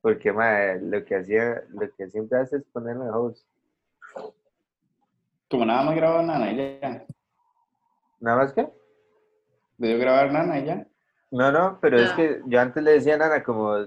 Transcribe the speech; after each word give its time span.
Porque 0.00 0.32
mae, 0.32 0.80
lo 0.80 1.04
que 1.04 1.16
hacía, 1.16 1.62
lo 1.70 1.90
que 1.96 2.08
siempre 2.08 2.38
hace 2.38 2.58
es 2.58 2.64
ponerme 2.72 3.10
host. 3.10 3.44
Como 5.48 5.64
nada 5.64 5.82
más 5.82 5.96
grababa 5.96 6.22
Nana 6.22 6.52
y 6.52 6.80
ya. 6.80 7.04
Nada 8.20 8.36
más 8.36 8.52
que. 8.52 8.68
Debió 9.78 9.98
grabar 9.98 10.32
Nana 10.32 10.60
y 10.60 10.64
ya. 10.64 10.86
No, 11.32 11.50
no, 11.50 11.78
pero 11.80 11.98
es 11.98 12.12
que 12.12 12.42
yo 12.44 12.60
antes 12.60 12.82
le 12.82 12.92
decía 12.92 13.14
a 13.14 13.16
Nana 13.16 13.42
como 13.42 13.86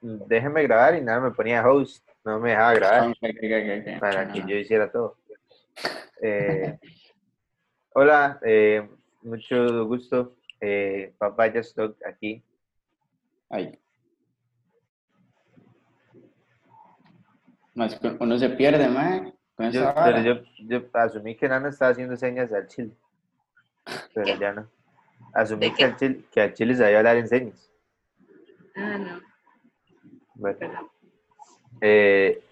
déjeme 0.00 0.64
grabar 0.64 0.96
y 0.96 1.00
nada 1.00 1.20
me 1.20 1.30
ponía 1.30 1.66
host, 1.66 2.04
no 2.24 2.40
me 2.40 2.50
dejaba 2.50 2.74
grabar 2.74 3.14
para 4.00 4.32
que 4.32 4.40
yo 4.40 4.56
hiciera 4.56 4.90
todo. 4.90 5.16
Eh, 6.20 6.76
hola, 7.94 8.40
eh, 8.42 8.88
mucho 9.22 9.86
gusto. 9.86 10.34
Eh, 10.60 11.14
Papaya 11.18 11.60
Stock 11.60 11.96
aquí. 12.04 12.42
Ahí. 13.48 13.78
No, 17.76 17.84
es 17.84 17.94
que 17.94 18.16
uno 18.18 18.38
se 18.38 18.48
pierde, 18.50 18.88
man. 18.88 19.32
Con 19.54 19.70
Yo, 19.70 19.94
pero 19.94 20.20
yo, 20.20 20.42
yo 20.66 20.82
asumí 20.94 21.36
que 21.36 21.48
Nana 21.48 21.68
estaba 21.68 21.92
haciendo 21.92 22.16
señas 22.16 22.52
al 22.52 22.66
chile. 22.66 22.90
Pero 24.12 24.36
ya 24.40 24.52
no. 24.52 24.68
Asumí 25.36 25.68
¿De 25.68 25.74
que 25.74 25.84
al, 25.84 25.96
chile, 25.96 26.24
que 26.32 26.40
al 26.40 26.54
chile 26.54 26.74
sabía 26.74 26.96
hablar 26.98 27.18
en 27.18 27.28
señas. 27.28 27.70
Ah, 28.74 28.96
no. 28.96 29.20
Bueno, 30.34 30.90
eh, 31.82 32.42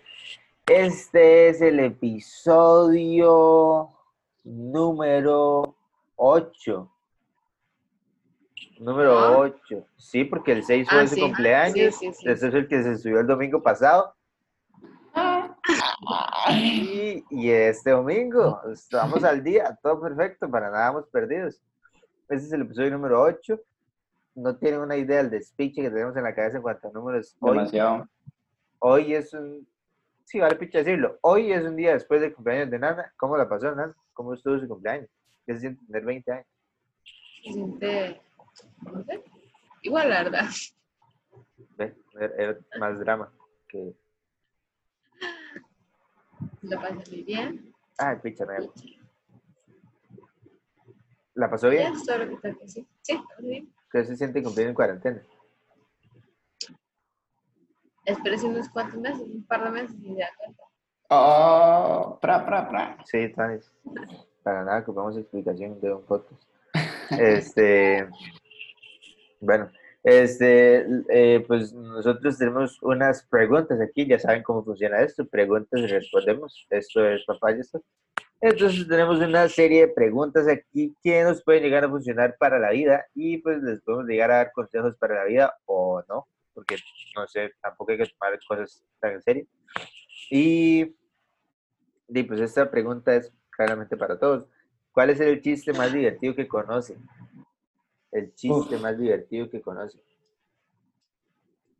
este 0.66 1.48
es 1.48 1.60
el 1.62 1.80
episodio 1.80 3.08
número 4.44 5.74
8. 6.16 6.90
Número 8.80 9.18
Ah. 9.18 9.36
8. 9.38 9.86
Sí, 9.96 10.24
porque 10.24 10.52
el 10.52 10.62
6 10.64 10.86
fue 10.88 11.00
Ah, 11.00 11.06
su 11.06 11.14
sí. 11.14 11.20
cumpleaños. 11.22 11.94
Sí, 11.94 12.08
sí, 12.08 12.12
sí. 12.12 12.28
Ese 12.28 12.48
es 12.48 12.54
el 12.54 12.68
que 12.68 12.82
se 12.82 12.98
subió 12.98 13.20
el 13.20 13.26
domingo 13.26 13.62
pasado. 13.62 14.14
Y, 16.50 17.24
y 17.30 17.50
este 17.50 17.90
domingo, 17.92 18.60
estamos 18.70 19.24
al 19.24 19.42
día, 19.42 19.78
todo 19.82 20.00
perfecto, 20.02 20.50
para 20.50 20.70
nada 20.70 20.90
hemos 20.90 21.06
perdidos. 21.08 21.62
Este 22.28 22.46
es 22.46 22.52
el 22.52 22.62
episodio 22.62 22.90
número 22.90 23.20
8. 23.22 23.60
No 24.36 24.56
tienen 24.56 24.80
una 24.80 24.96
idea 24.96 25.18
del 25.18 25.30
despiche 25.30 25.82
que 25.82 25.90
tenemos 25.90 26.16
en 26.16 26.24
la 26.24 26.34
cabeza 26.34 26.56
en 26.56 26.62
cuanto 26.62 26.88
a 26.88 26.92
números. 26.92 27.36
Hoy, 27.40 27.50
Demasiado. 27.58 28.08
hoy 28.80 29.14
es 29.14 29.32
un. 29.34 29.66
Sí, 30.24 30.40
vale 30.40 30.56
picha 30.56 30.78
decirlo. 30.78 31.18
Hoy 31.20 31.52
es 31.52 31.64
un 31.64 31.76
día 31.76 31.92
después 31.92 32.20
del 32.20 32.34
cumpleaños 32.34 32.70
de 32.70 32.78
Nana. 32.78 33.12
¿Cómo 33.16 33.36
la 33.36 33.48
pasó, 33.48 33.74
Nana? 33.74 33.94
¿Cómo 34.14 34.34
estuvo 34.34 34.58
su 34.58 34.66
cumpleaños? 34.66 35.08
¿Qué 35.46 35.54
se 35.54 35.60
siente 35.60 35.84
tener 35.86 36.04
20 36.04 36.32
años? 36.32 36.46
Se 37.44 37.52
siente, 37.52 38.20
no 38.90 39.04
sé, 39.04 39.22
igual, 39.82 40.08
la 40.08 40.22
verdad. 40.24 40.46
Ve, 41.76 41.94
Era, 42.18 42.34
era 42.36 42.58
más 42.80 42.98
drama 42.98 43.30
que. 43.68 43.94
Lo 46.62 46.80
pasé 46.80 47.10
muy 47.10 47.22
bien. 47.22 47.72
Ay, 47.98 48.16
picha, 48.22 48.46
me 48.46 48.56
¿La 51.34 51.50
pasó 51.50 51.68
bien? 51.68 51.92
todo 52.06 52.18
lo 52.18 52.40
que. 52.40 52.54
Sí, 52.66 52.86
bien. 53.40 53.72
¿Qué 53.90 54.04
se 54.04 54.16
siente 54.16 54.42
cumplir 54.42 54.68
en 54.68 54.74
cuarentena? 54.74 55.22
Espérese 58.04 58.46
unos 58.46 58.68
cuantos 58.68 59.00
meses, 59.00 59.22
un 59.22 59.44
par 59.46 59.64
de 59.64 59.70
meses 59.70 59.96
y 60.02 60.16
ya 60.16 60.28
cuenta. 60.36 60.62
Oh, 61.08 62.18
pra, 62.20 62.44
pra, 62.44 62.68
pra. 62.68 62.98
Sí, 63.04 63.28
Tanis. 63.30 63.72
Para 64.42 64.64
nada 64.64 64.80
ocupamos 64.80 65.16
explicación 65.16 65.80
de 65.80 65.92
un 65.92 66.02
podcast. 66.02 66.42
Este, 67.10 68.08
bueno, 69.38 69.70
este, 70.02 70.86
eh, 71.10 71.44
pues 71.46 71.72
nosotros 71.72 72.38
tenemos 72.38 72.82
unas 72.82 73.22
preguntas 73.24 73.78
aquí, 73.80 74.06
ya 74.06 74.18
saben 74.18 74.42
cómo 74.42 74.64
funciona 74.64 75.02
esto, 75.02 75.26
preguntas 75.26 75.80
y 75.80 75.86
respondemos. 75.86 76.66
Esto 76.70 77.06
es 77.06 77.24
papaya. 77.24 77.60
esto. 77.60 77.82
Entonces 78.46 78.86
tenemos 78.86 79.18
una 79.20 79.48
serie 79.48 79.86
de 79.86 79.88
preguntas 79.94 80.46
aquí 80.46 80.94
que 81.02 81.22
nos 81.24 81.42
pueden 81.42 81.62
llegar 81.62 81.82
a 81.84 81.88
funcionar 81.88 82.36
para 82.38 82.58
la 82.58 82.72
vida 82.72 83.06
y 83.14 83.38
pues 83.38 83.62
les 83.62 83.80
podemos 83.80 84.06
llegar 84.06 84.30
a 84.30 84.36
dar 84.36 84.52
consejos 84.52 84.94
para 84.98 85.14
la 85.14 85.24
vida 85.24 85.56
o 85.64 86.02
no, 86.10 86.28
porque 86.52 86.76
no 87.16 87.26
sé, 87.26 87.52
tampoco 87.62 87.92
hay 87.92 87.96
que 87.96 88.06
tomar 88.06 88.38
cosas 88.46 88.84
tan 89.00 89.12
en 89.12 89.22
serio. 89.22 89.46
Y, 90.30 90.94
y 92.08 92.22
pues 92.24 92.38
esta 92.42 92.70
pregunta 92.70 93.16
es 93.16 93.32
claramente 93.48 93.96
para 93.96 94.18
todos. 94.18 94.46
¿Cuál 94.92 95.08
es 95.08 95.20
el 95.20 95.40
chiste 95.40 95.72
más 95.72 95.90
divertido 95.90 96.34
que 96.34 96.46
conocen? 96.46 96.98
El 98.12 98.34
chiste 98.34 98.76
Uf. 98.76 98.82
más 98.82 98.98
divertido 98.98 99.48
que 99.48 99.62
conocen. 99.62 100.02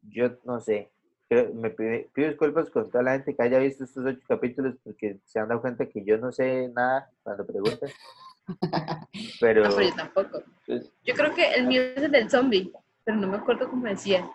Yo 0.01 0.31
no 0.45 0.59
sé. 0.61 0.91
Me 1.31 1.71
pido 1.71 2.29
disculpas 2.29 2.71
con 2.71 2.91
toda 2.91 3.03
la 3.03 3.13
gente 3.13 3.35
que 3.35 3.43
haya 3.43 3.59
visto 3.59 3.85
estos 3.85 4.05
ocho 4.05 4.21
capítulos 4.29 4.77
porque 4.85 5.19
se 5.25 5.39
han 5.39 5.49
dado 5.49 5.61
cuenta 5.61 5.87
que 5.87 6.05
yo 6.05 6.19
no 6.19 6.31
sé 6.31 6.71
nada 6.75 7.11
cuando 7.23 7.47
preguntan. 7.47 7.91
Pero 9.41 9.65
No, 9.65 9.71
pero 9.75 9.89
yo 9.89 9.95
tampoco. 9.95 10.43
Pues, 10.67 10.93
Yo 11.03 11.15
creo 11.15 11.35
que 11.35 11.55
el 11.55 11.67
mío 11.67 11.81
es 11.81 12.03
el 12.03 12.11
del 12.11 12.29
zombie, 12.29 12.71
pero 13.03 13.17
no 13.17 13.27
me 13.27 13.39
acuerdo 13.39 13.71
cómo 13.71 13.87
decía. 13.87 14.31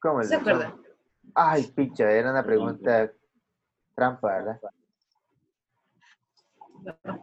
¿cómo 0.00 0.20
es 0.20 0.28
¿Se 0.28 0.34
el 0.34 0.40
acuerda? 0.40 0.74
Ay, 1.32 1.62
picha, 1.74 2.10
era 2.10 2.32
una 2.32 2.44
pregunta 2.44 3.12
trampa, 3.94 4.28
¿verdad? 4.32 4.60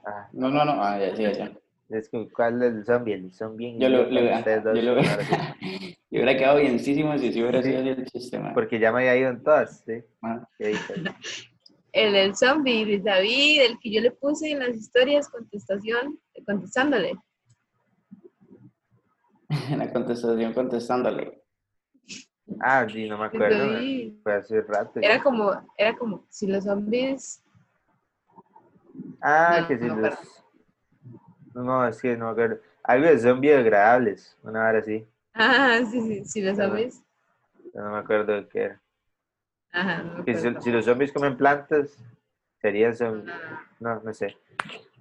Ah, 0.05 0.29
no, 0.31 0.49
no, 0.49 0.63
no. 0.63 0.81
Ah, 0.81 0.97
ya, 0.97 1.13
ya, 1.13 1.31
ya. 1.31 1.51
Es 1.89 2.09
que, 2.09 2.29
¿cuál 2.31 2.61
es 2.63 2.73
el 2.73 2.85
zombie? 2.85 3.13
El 3.13 3.33
zombie. 3.33 3.75
Yo 3.79 3.89
lo, 3.89 4.05
dos, 4.05 4.09
yo 4.11 4.81
lo, 4.81 5.03
sí. 5.03 5.97
yo 6.11 6.21
hubiera 6.21 6.37
quedado 6.37 6.59
bienísimo 6.59 7.17
si 7.17 7.31
sí 7.33 7.41
hubiera 7.41 7.61
Sí. 7.63 7.69
sido 7.69 7.81
el 7.81 8.05
chiste, 8.05 8.39
man. 8.39 8.53
Porque 8.53 8.79
ya 8.79 8.91
me 8.91 8.99
había 8.99 9.17
ido 9.17 9.29
en 9.29 9.43
todas, 9.43 9.83
¿sí? 9.85 10.03
Ah. 10.21 10.47
El 11.91 12.13
del 12.13 12.35
zombie 12.35 12.85
de 12.85 12.99
David, 12.99 13.61
el 13.63 13.79
que 13.79 13.91
yo 13.91 13.99
le 13.99 14.11
puse 14.11 14.51
en 14.51 14.59
las 14.59 14.75
historias 14.75 15.27
contestación, 15.27 16.19
contestándole. 16.45 17.13
La 19.75 19.91
contestación 19.91 20.53
contestándole. 20.53 21.41
Ah, 22.61 22.85
sí, 22.87 23.07
no 23.07 23.17
me 23.17 23.25
acuerdo. 23.25 23.65
me-. 23.65 24.13
Fue 24.21 24.33
hace 24.35 24.61
rato. 24.61 24.99
Era 25.01 25.15
ya. 25.17 25.23
como, 25.23 25.51
era 25.77 25.97
como, 25.97 26.25
si 26.29 26.45
los 26.45 26.63
zombies, 26.65 27.43
Ah, 29.21 29.59
no, 29.61 29.67
que 29.67 29.77
si 29.79 29.85
no 29.85 29.95
los. 29.95 30.38
No, 31.63 31.85
es 31.87 32.01
que 32.01 32.15
no 32.17 32.25
me 32.25 32.31
acuerdo. 32.31 32.59
Algo 32.83 33.05
de 33.07 33.19
son 33.19 33.41
biodegradables, 33.41 34.37
una 34.43 34.67
hora 34.67 34.79
así. 34.79 35.05
ah, 35.33 35.79
sí, 35.89 36.01
sí, 36.01 36.25
si 36.25 36.41
los 36.41 36.57
Ah. 36.59 36.67
zombies, 36.67 37.03
pero 37.73 37.85
No 37.85 37.91
me 37.91 37.97
acuerdo 37.99 38.33
de 38.33 38.47
qué 38.47 38.61
era. 38.63 38.81
ajá, 39.71 40.03
no 40.03 40.25
Que 40.25 40.35
si, 40.35 40.71
los 40.71 40.85
zombies 40.85 41.11
comen 41.11 41.37
plantas, 41.37 41.97
serían 42.61 42.95
son. 42.95 43.29
Ah, 43.29 43.61
No, 43.79 43.99
no 44.01 44.13
sé. 44.13 44.37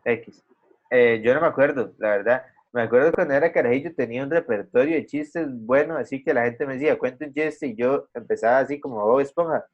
X. 0.05 0.45
Eh, 0.91 1.21
yo 1.25 1.35
no 1.35 1.41
me 1.41 1.47
acuerdo, 1.47 1.93
la 1.99 2.11
verdad. 2.11 2.43
Me 2.73 2.83
acuerdo 2.83 3.13
cuando 3.13 3.35
era 3.35 3.51
carajillo 3.53 3.95
tenía 3.95 4.23
un 4.23 4.31
repertorio 4.31 4.95
de 4.97 5.07
chistes 5.07 5.47
bueno, 5.51 5.97
así 5.97 6.23
que 6.23 6.35
la 6.35 6.45
gente 6.45 6.67
me 6.67 6.75
decía, 6.75 6.99
cuenta 6.99 7.25
un 7.25 7.33
chiste 7.33 7.67
y 7.69 7.75
yo 7.77 8.09
empezaba 8.15 8.59
así 8.59 8.79
como 8.79 8.97
Bob 9.05 9.21
Esponja, 9.21 9.65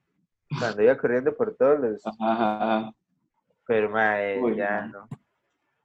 cuando 0.58 0.82
iba 0.82 0.96
corriendo 0.96 1.34
por 1.36 1.56
todos 1.56 1.80
los... 1.80 2.02
Ajá. 2.20 2.92
Pero 3.66 3.90
mae, 3.90 4.40
Uy, 4.40 4.56
ya 4.56 4.86
no. 4.86 5.08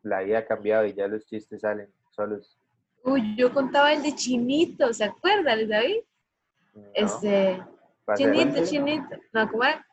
La 0.02 0.22
vida 0.22 0.40
ha 0.40 0.46
cambiado 0.46 0.86
y 0.86 0.94
ya 0.94 1.08
los 1.08 1.26
chistes 1.26 1.62
salen 1.62 1.90
solos. 2.10 2.58
Uy, 3.04 3.36
yo 3.36 3.54
contaba 3.54 3.94
el 3.94 4.04
de 4.04 4.14
Chinito, 4.16 4.94
¿se 4.94 5.06
acuerdan, 5.06 5.68
David? 5.68 6.02
No, 6.74 6.84
Este, 6.94 7.62
Chinito. 8.16 8.66
Chinito. 8.66 9.16
No, 9.34 9.50
¿cómo 9.50 9.64
era? 9.64 9.86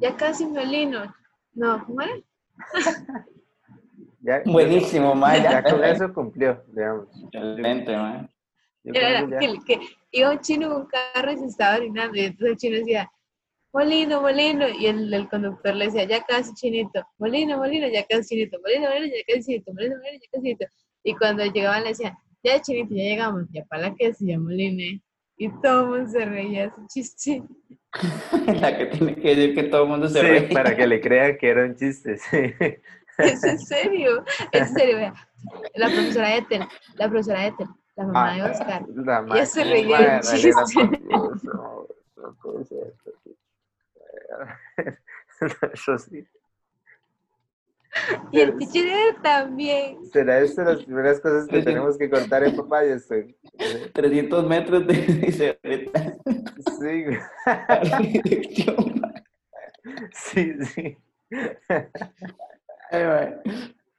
Ya 0.00 0.16
casi 0.16 0.46
me 0.46 0.60
olino. 0.62 1.14
No, 1.54 1.84
¿cómo 1.84 2.00
era? 2.00 2.14
Ya, 4.26 4.42
Buenísimo, 4.46 5.14
man. 5.14 5.36
ya 5.42 5.62
Ya, 5.62 5.62
con 5.62 5.84
eso 5.84 6.10
cumplió, 6.14 6.64
digamos. 6.68 7.08
Excelente, 7.30 7.92
con 7.94 8.30
Era 8.84 9.38
que, 9.38 9.58
que 9.66 9.80
iba 10.12 10.30
un 10.30 10.40
chino 10.40 10.66
en 10.68 10.72
un 10.72 10.86
carro 10.86 11.30
y 11.30 11.36
se 11.36 11.44
estaba 11.44 11.76
orinando. 11.76 12.16
Y 12.16 12.20
entonces 12.20 12.52
el 12.52 12.56
chino 12.56 12.76
decía, 12.78 13.12
molino, 13.74 14.20
molino. 14.22 14.66
Y 14.68 14.86
el, 14.86 15.12
el 15.12 15.28
conductor 15.28 15.74
le 15.74 15.86
decía, 15.86 16.04
ya 16.04 16.22
casi 16.24 16.54
chinito. 16.54 17.04
Molino, 17.18 17.58
molino, 17.58 17.86
ya 17.88 18.04
casi 18.06 18.28
chinito. 18.36 18.58
Molino, 18.62 18.88
molino, 18.88 19.06
ya 19.14 19.22
casi 19.34 19.42
chinito. 19.48 19.72
Molino, 19.74 19.96
molino, 19.96 20.14
ya 20.14 20.28
casi 20.32 20.42
chinito. 20.42 20.66
Y 21.02 21.14
cuando 21.16 21.44
llegaban 21.44 21.82
le 21.82 21.90
decían, 21.90 22.14
ya 22.42 22.60
chinito, 22.62 22.94
ya 22.94 23.02
llegamos. 23.02 23.42
Ya 23.52 23.64
para 23.66 23.82
la 23.90 23.94
que 23.94 24.14
se 24.14 24.24
llama 24.24 24.44
moline. 24.44 25.02
Y 25.36 25.48
todo 25.60 25.82
el 25.82 25.88
mundo 25.90 26.10
se 26.10 26.24
reía 26.24 26.64
ese 26.66 26.76
chiste. 26.88 27.42
La 28.60 28.76
que 28.78 28.86
tiene 28.86 29.16
que 29.16 29.28
decir 29.34 29.54
que 29.54 29.62
todo 29.64 29.82
el 29.84 29.88
mundo 29.88 30.08
se 30.08 30.20
Sí, 30.20 30.26
ríe. 30.26 30.42
para 30.54 30.76
que 30.76 30.86
le 30.86 31.00
crean 31.00 31.36
que 31.38 31.48
era 31.48 31.64
un 31.64 31.74
chiste, 31.76 32.16
sí. 32.18 32.38
Es 33.18 33.44
en 33.44 33.58
serio, 33.60 34.24
es 34.52 34.60
en 34.62 34.68
serio. 34.74 34.96
vea. 34.96 35.14
La 35.74 35.86
profesora 35.88 36.36
Ethel, 36.36 36.62
la 36.96 37.08
profesora 37.08 37.46
Ethel, 37.46 37.66
la 37.96 38.04
mamá 38.06 38.32
Ah, 38.32 38.34
de 38.36 38.42
Oscar. 38.50 38.82
La 38.88 39.24
Ella 39.34 39.46
se 39.46 39.62
reía 39.64 39.98
Elena, 39.98 40.20
chiste. 40.20 40.52
por 40.52 40.90
Dios, 41.08 41.44
no, 41.44 41.86
no 42.16 42.36
puede 42.42 42.64
ser. 42.64 42.94
Eso 45.72 45.98
sí. 45.98 46.26
Y 48.32 48.40
el 48.40 48.56
teacher 48.58 49.14
también. 49.22 50.04
¿Será 50.12 50.40
esto 50.40 50.64
las 50.64 50.82
primeras 50.82 51.20
cosas 51.20 51.46
que 51.46 51.62
tenemos 51.62 51.96
que 51.96 52.10
contar 52.10 52.42
en 52.42 52.56
papá? 52.56 52.84
Yo 52.84 52.94
estoy. 52.94 53.36
300 53.92 54.46
metros 54.46 54.86
de. 54.86 55.02
Sí, 60.12 60.54
sí, 60.62 60.64
sí. 60.64 60.98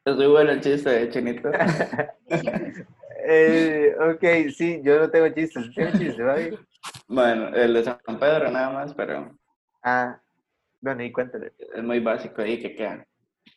Es 0.06 0.16
muy 0.16 0.28
bueno 0.28 0.52
el 0.52 0.62
chiste 0.62 0.90
de 0.90 1.10
Chinito. 1.10 1.52
Eh, 3.28 3.96
ok, 4.00 4.52
sí, 4.56 4.82
yo 4.84 5.00
no 5.00 5.10
tengo 5.10 5.30
chistes. 5.30 5.74
¿Tiene 5.74 5.92
chistes, 5.94 6.18
Fabi? 6.18 6.60
Bueno, 7.08 7.48
el 7.56 7.74
de 7.74 7.84
San 7.84 8.20
Pedro 8.20 8.52
nada 8.52 8.70
más, 8.72 8.94
pero 8.94 9.36
Ah, 9.82 10.20
bueno, 10.82 11.04
y 11.04 11.12
cuéntale. 11.12 11.54
es 11.58 11.84
muy 11.84 12.00
básico 12.00 12.42
ahí 12.42 12.62
que 12.62 12.76
queda. 12.76 13.06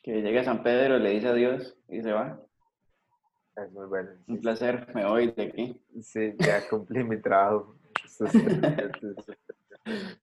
Que 0.03 0.21
llega 0.21 0.43
San 0.43 0.63
Pedro, 0.63 0.97
le 0.97 1.11
dice 1.11 1.27
adiós 1.27 1.77
y 1.87 2.01
se 2.01 2.11
va. 2.11 2.41
Es 3.55 3.71
muy 3.71 3.87
bueno. 3.87 4.11
Un 4.27 4.39
placer, 4.39 4.87
me 4.93 5.05
voy 5.05 5.31
de 5.31 5.43
aquí. 5.43 5.81
Sí, 6.01 6.33
ya 6.37 6.67
cumplí 6.69 7.03
mi 7.03 7.21
trabajo. 7.21 7.75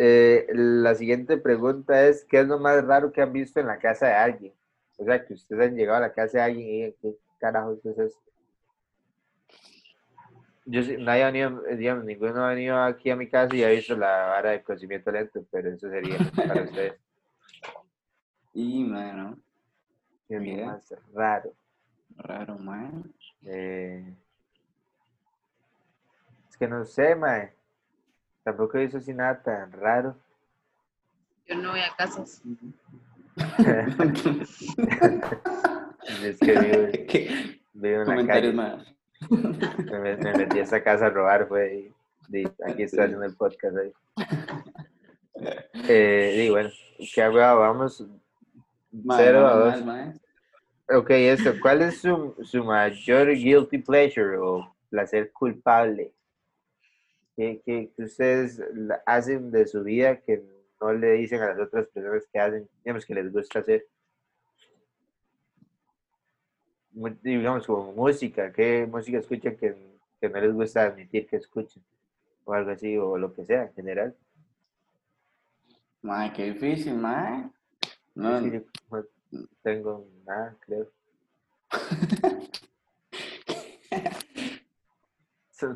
Eh, 0.00 0.46
la 0.52 0.94
siguiente 0.94 1.38
pregunta 1.38 2.06
es, 2.06 2.24
¿qué 2.24 2.38
es 2.38 2.46
lo 2.46 2.60
más 2.60 2.84
raro 2.84 3.10
que 3.10 3.20
han 3.20 3.32
visto 3.32 3.58
en 3.58 3.66
la 3.66 3.80
casa 3.80 4.06
de 4.06 4.12
alguien? 4.12 4.54
O 4.96 5.04
sea, 5.04 5.24
que 5.24 5.34
ustedes 5.34 5.70
han 5.70 5.76
llegado 5.76 5.98
a 5.98 6.06
la 6.06 6.12
casa 6.12 6.38
de 6.38 6.44
alguien 6.44 6.68
y 6.68 6.72
digan, 6.72 6.94
¿qué 7.02 7.16
carajos 7.40 7.84
es 7.84 7.98
esto? 7.98 8.27
Yo 10.70 10.82
sí, 10.82 10.98
nadie 10.98 11.22
ha 11.22 11.30
venido, 11.30 11.66
eh, 11.66 11.76
digamos, 11.76 12.04
ninguno 12.04 12.44
ha 12.44 12.50
venido 12.50 12.76
aquí 12.82 13.08
a 13.08 13.16
mi 13.16 13.26
casa 13.26 13.56
y 13.56 13.64
ha 13.64 13.70
visto 13.70 13.96
la 13.96 14.26
vara 14.26 14.50
de 14.50 14.62
cocimiento 14.62 15.10
lento, 15.10 15.42
pero 15.50 15.70
eso 15.70 15.88
sería 15.88 16.18
para 16.36 16.62
ustedes. 16.62 16.92
Y, 18.52 18.86
bueno, 18.86 19.38
¿Qué 20.28 20.38
más 20.66 20.92
raro? 21.14 21.54
raro, 22.16 22.58
man. 22.58 23.10
Eh, 23.44 24.14
es 26.50 26.56
que 26.58 26.68
no 26.68 26.84
sé, 26.84 27.14
mae. 27.14 27.54
Tampoco 28.42 28.76
he 28.76 28.82
visto 28.82 28.98
así 28.98 29.14
nada 29.14 29.42
tan 29.42 29.72
raro. 29.72 30.18
Yo 31.46 31.54
no 31.56 31.70
voy 31.70 31.80
a 31.80 31.96
casas. 31.96 32.42
es 36.22 36.38
que 36.40 36.58
vivo, 36.58 36.88
¿Qué 37.08 37.60
vivo 37.72 37.94
en 37.94 37.98
la 38.00 38.04
comentarios 38.04 38.54
calle. 38.54 38.76
más? 38.76 38.94
Me, 39.30 39.98
me- 39.98 40.16
me 40.16 40.32
metí 40.34 40.58
a 40.58 40.62
esta 40.62 40.82
casa 40.82 41.06
a 41.06 41.10
robar, 41.10 41.48
fue. 41.48 41.90
Y, 42.32 42.44
aquí 42.64 42.82
estoy 42.84 43.00
haciendo 43.04 43.24
el 43.24 43.34
podcast 43.36 43.76
ahí. 43.76 43.92
Eh, 45.88 46.44
y 46.46 46.50
bueno, 46.50 46.70
¿qué 47.14 47.22
hago? 47.22 47.38
Vamos. 47.60 48.04
Mae, 48.90 49.18
Cero 49.24 49.46
a 49.46 49.54
mal, 49.54 49.72
dos. 49.72 49.84
mae. 49.84 50.12
Ok, 50.96 51.10
esto. 51.10 51.52
¿Cuál 51.60 51.82
es 51.82 52.00
su, 52.00 52.34
su 52.42 52.64
mayor 52.64 53.28
guilty 53.34 53.78
pleasure 53.78 54.36
o 54.38 54.74
placer 54.90 55.30
culpable? 55.32 56.12
¿Qué, 57.36 57.60
qué- 57.64 57.90
ustedes 57.98 58.60
hacen 59.06 59.50
de 59.50 59.66
su 59.66 59.82
vida 59.84 60.16
que 60.16 60.42
no 60.80 60.92
le 60.92 61.12
dicen 61.12 61.40
a 61.42 61.48
las 61.48 61.58
otras 61.60 61.86
personas 61.88 62.24
que 62.32 62.38
hacen, 62.38 62.68
digamos, 62.84 63.04
que 63.06 63.14
les 63.14 63.32
gusta 63.32 63.58
hacer? 63.60 63.86
Digamos, 66.90 67.66
como 67.66 67.92
música, 67.92 68.52
¿qué 68.52 68.86
música 68.90 69.18
escuchan 69.18 69.56
que, 69.56 69.74
que 70.20 70.28
no 70.28 70.40
les 70.40 70.52
gusta 70.52 70.84
admitir 70.84 71.26
que 71.26 71.36
escuchan? 71.36 71.82
O 72.44 72.52
algo 72.52 72.70
así, 72.70 72.96
o 72.96 73.18
lo 73.18 73.32
que 73.32 73.44
sea, 73.44 73.64
en 73.64 73.74
general. 73.74 74.16
Mae, 76.02 76.32
qué 76.32 76.52
difícil, 76.52 76.94
mae. 76.94 77.50
No, 78.14 78.40
no 78.40 78.62
tengo 79.62 80.06
nada, 80.26 80.56
creo. 80.60 80.90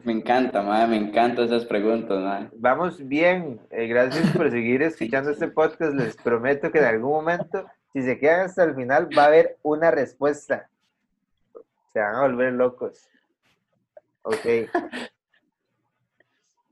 me 0.04 0.12
encanta, 0.12 0.62
mae, 0.62 0.86
me 0.86 0.96
encantan 0.96 1.46
esas 1.46 1.66
preguntas, 1.66 2.22
mae. 2.22 2.48
Vamos 2.54 3.06
bien, 3.06 3.60
eh, 3.70 3.86
gracias 3.86 4.36
por 4.36 4.50
seguir 4.50 4.82
escuchando 4.82 5.30
este 5.30 5.48
podcast. 5.48 5.94
Les 5.94 6.16
prometo 6.16 6.70
que 6.70 6.78
en 6.78 6.84
algún 6.84 7.10
momento, 7.10 7.66
si 7.92 8.02
se 8.02 8.18
quedan 8.18 8.46
hasta 8.46 8.64
el 8.64 8.74
final, 8.74 9.08
va 9.16 9.24
a 9.24 9.26
haber 9.26 9.58
una 9.62 9.90
respuesta. 9.90 10.68
Se 11.92 12.00
van 12.00 12.14
a 12.14 12.22
volver 12.22 12.52
locos. 12.54 13.08
Ok. 14.22 14.46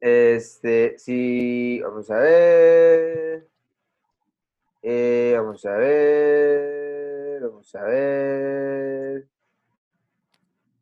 Este, 0.00 0.99
sí, 0.99 1.81
vamos 1.82 2.11
a 2.11 2.19
ver. 2.19 3.49
Eh, 4.82 5.34
vamos 5.37 5.64
a 5.67 5.72
ver. 5.76 7.43
Vamos 7.43 7.75
a 7.75 7.82
ver. 7.82 9.28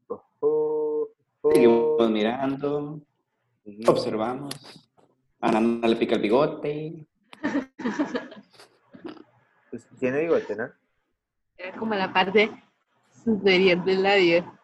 Ojo. 0.06 1.08
Seguimos 1.52 2.10
mirando, 2.10 3.00
Seguimos. 3.64 3.88
observamos. 3.88 4.54
A 5.40 5.50
Nana 5.52 5.88
le 5.88 5.96
pica 5.96 6.14
el 6.14 6.22
bigote. 6.22 7.06
Pues, 9.70 9.86
Tiene 9.98 10.20
bigote, 10.20 10.54
¿no? 10.56 10.70
Era 11.56 11.76
como 11.78 11.94
la 11.94 12.12
parte 12.12 12.50
superior 13.28 13.84
del 13.84 14.02
labio. 14.02 14.58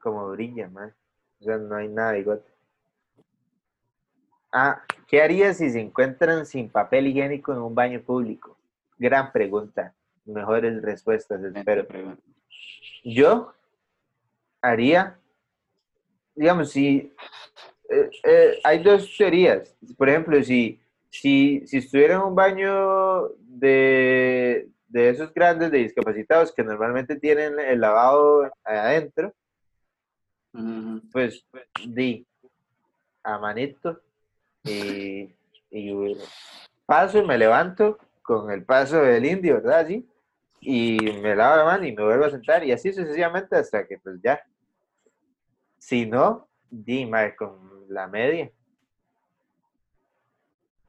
como 0.00 0.30
brilla, 0.30 0.68
man. 0.68 0.92
O 1.40 1.44
sea, 1.44 1.58
no 1.58 1.76
hay 1.76 1.88
nada 1.88 2.12
bigote. 2.12 2.50
Ah, 4.52 4.82
¿qué 5.06 5.22
harías 5.22 5.58
si 5.58 5.70
se 5.70 5.80
encuentran 5.80 6.46
sin 6.46 6.68
papel 6.68 7.06
higiénico 7.06 7.52
en 7.52 7.58
un 7.58 7.74
baño 7.74 8.00
público? 8.00 8.58
Gran 8.98 9.30
pregunta. 9.30 9.94
Mejores 10.24 10.82
respuestas, 10.82 11.40
espero. 11.42 11.86
Yo 13.04 13.52
haría, 14.60 15.18
digamos, 16.34 16.70
si 16.70 17.14
eh, 17.88 18.10
eh, 18.24 18.58
hay 18.64 18.82
dos 18.82 19.14
teorías. 19.16 19.76
Por 19.96 20.08
ejemplo, 20.08 20.42
si, 20.42 20.80
si, 21.10 21.64
si 21.66 21.76
estuviera 21.76 22.14
en 22.14 22.22
un 22.22 22.34
baño 22.34 23.28
de, 23.38 24.68
de 24.96 25.10
esos 25.10 25.34
grandes 25.34 25.70
de 25.70 25.78
discapacitados 25.78 26.54
que 26.54 26.64
normalmente 26.64 27.16
tienen 27.16 27.60
el 27.60 27.82
lavado 27.82 28.50
adentro, 28.64 29.34
pues 31.12 31.44
di 31.86 32.26
a 33.22 33.38
manito 33.38 34.00
y, 34.64 35.34
y 35.70 36.16
paso 36.86 37.18
y 37.18 37.26
me 37.26 37.36
levanto 37.36 37.98
con 38.22 38.50
el 38.50 38.64
paso 38.64 39.02
del 39.02 39.26
indio, 39.26 39.56
¿verdad? 39.56 39.80
Así, 39.80 40.08
y 40.60 40.96
me 41.20 41.36
lavo 41.36 41.56
la 41.56 41.64
mano 41.64 41.84
y 41.84 41.92
me 41.92 42.02
vuelvo 42.02 42.24
a 42.24 42.30
sentar 42.30 42.64
y 42.64 42.72
así 42.72 42.90
sucesivamente 42.90 43.54
hasta 43.54 43.86
que 43.86 43.98
pues 43.98 44.18
ya. 44.22 44.40
Si 45.76 46.06
no, 46.06 46.48
di 46.70 47.04
mae, 47.04 47.36
con 47.36 47.84
la 47.90 48.08
media. 48.08 48.50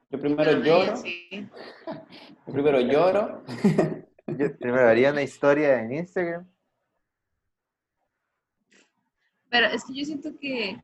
Yo 0.09 0.21
primero 0.21 0.51
lloro, 0.53 0.95
sí. 0.95 1.49
yo 2.47 2.53
primero 2.53 2.79
lloro. 2.79 3.43
Yo 4.27 4.57
primero 4.57 4.88
haría 4.88 5.12
una 5.12 5.22
historia 5.22 5.81
en 5.81 5.93
Instagram. 5.93 6.48
Pero 9.50 9.67
es 9.67 9.86
que 9.86 9.93
yo 9.93 10.05
siento 10.05 10.29
que 10.38 10.77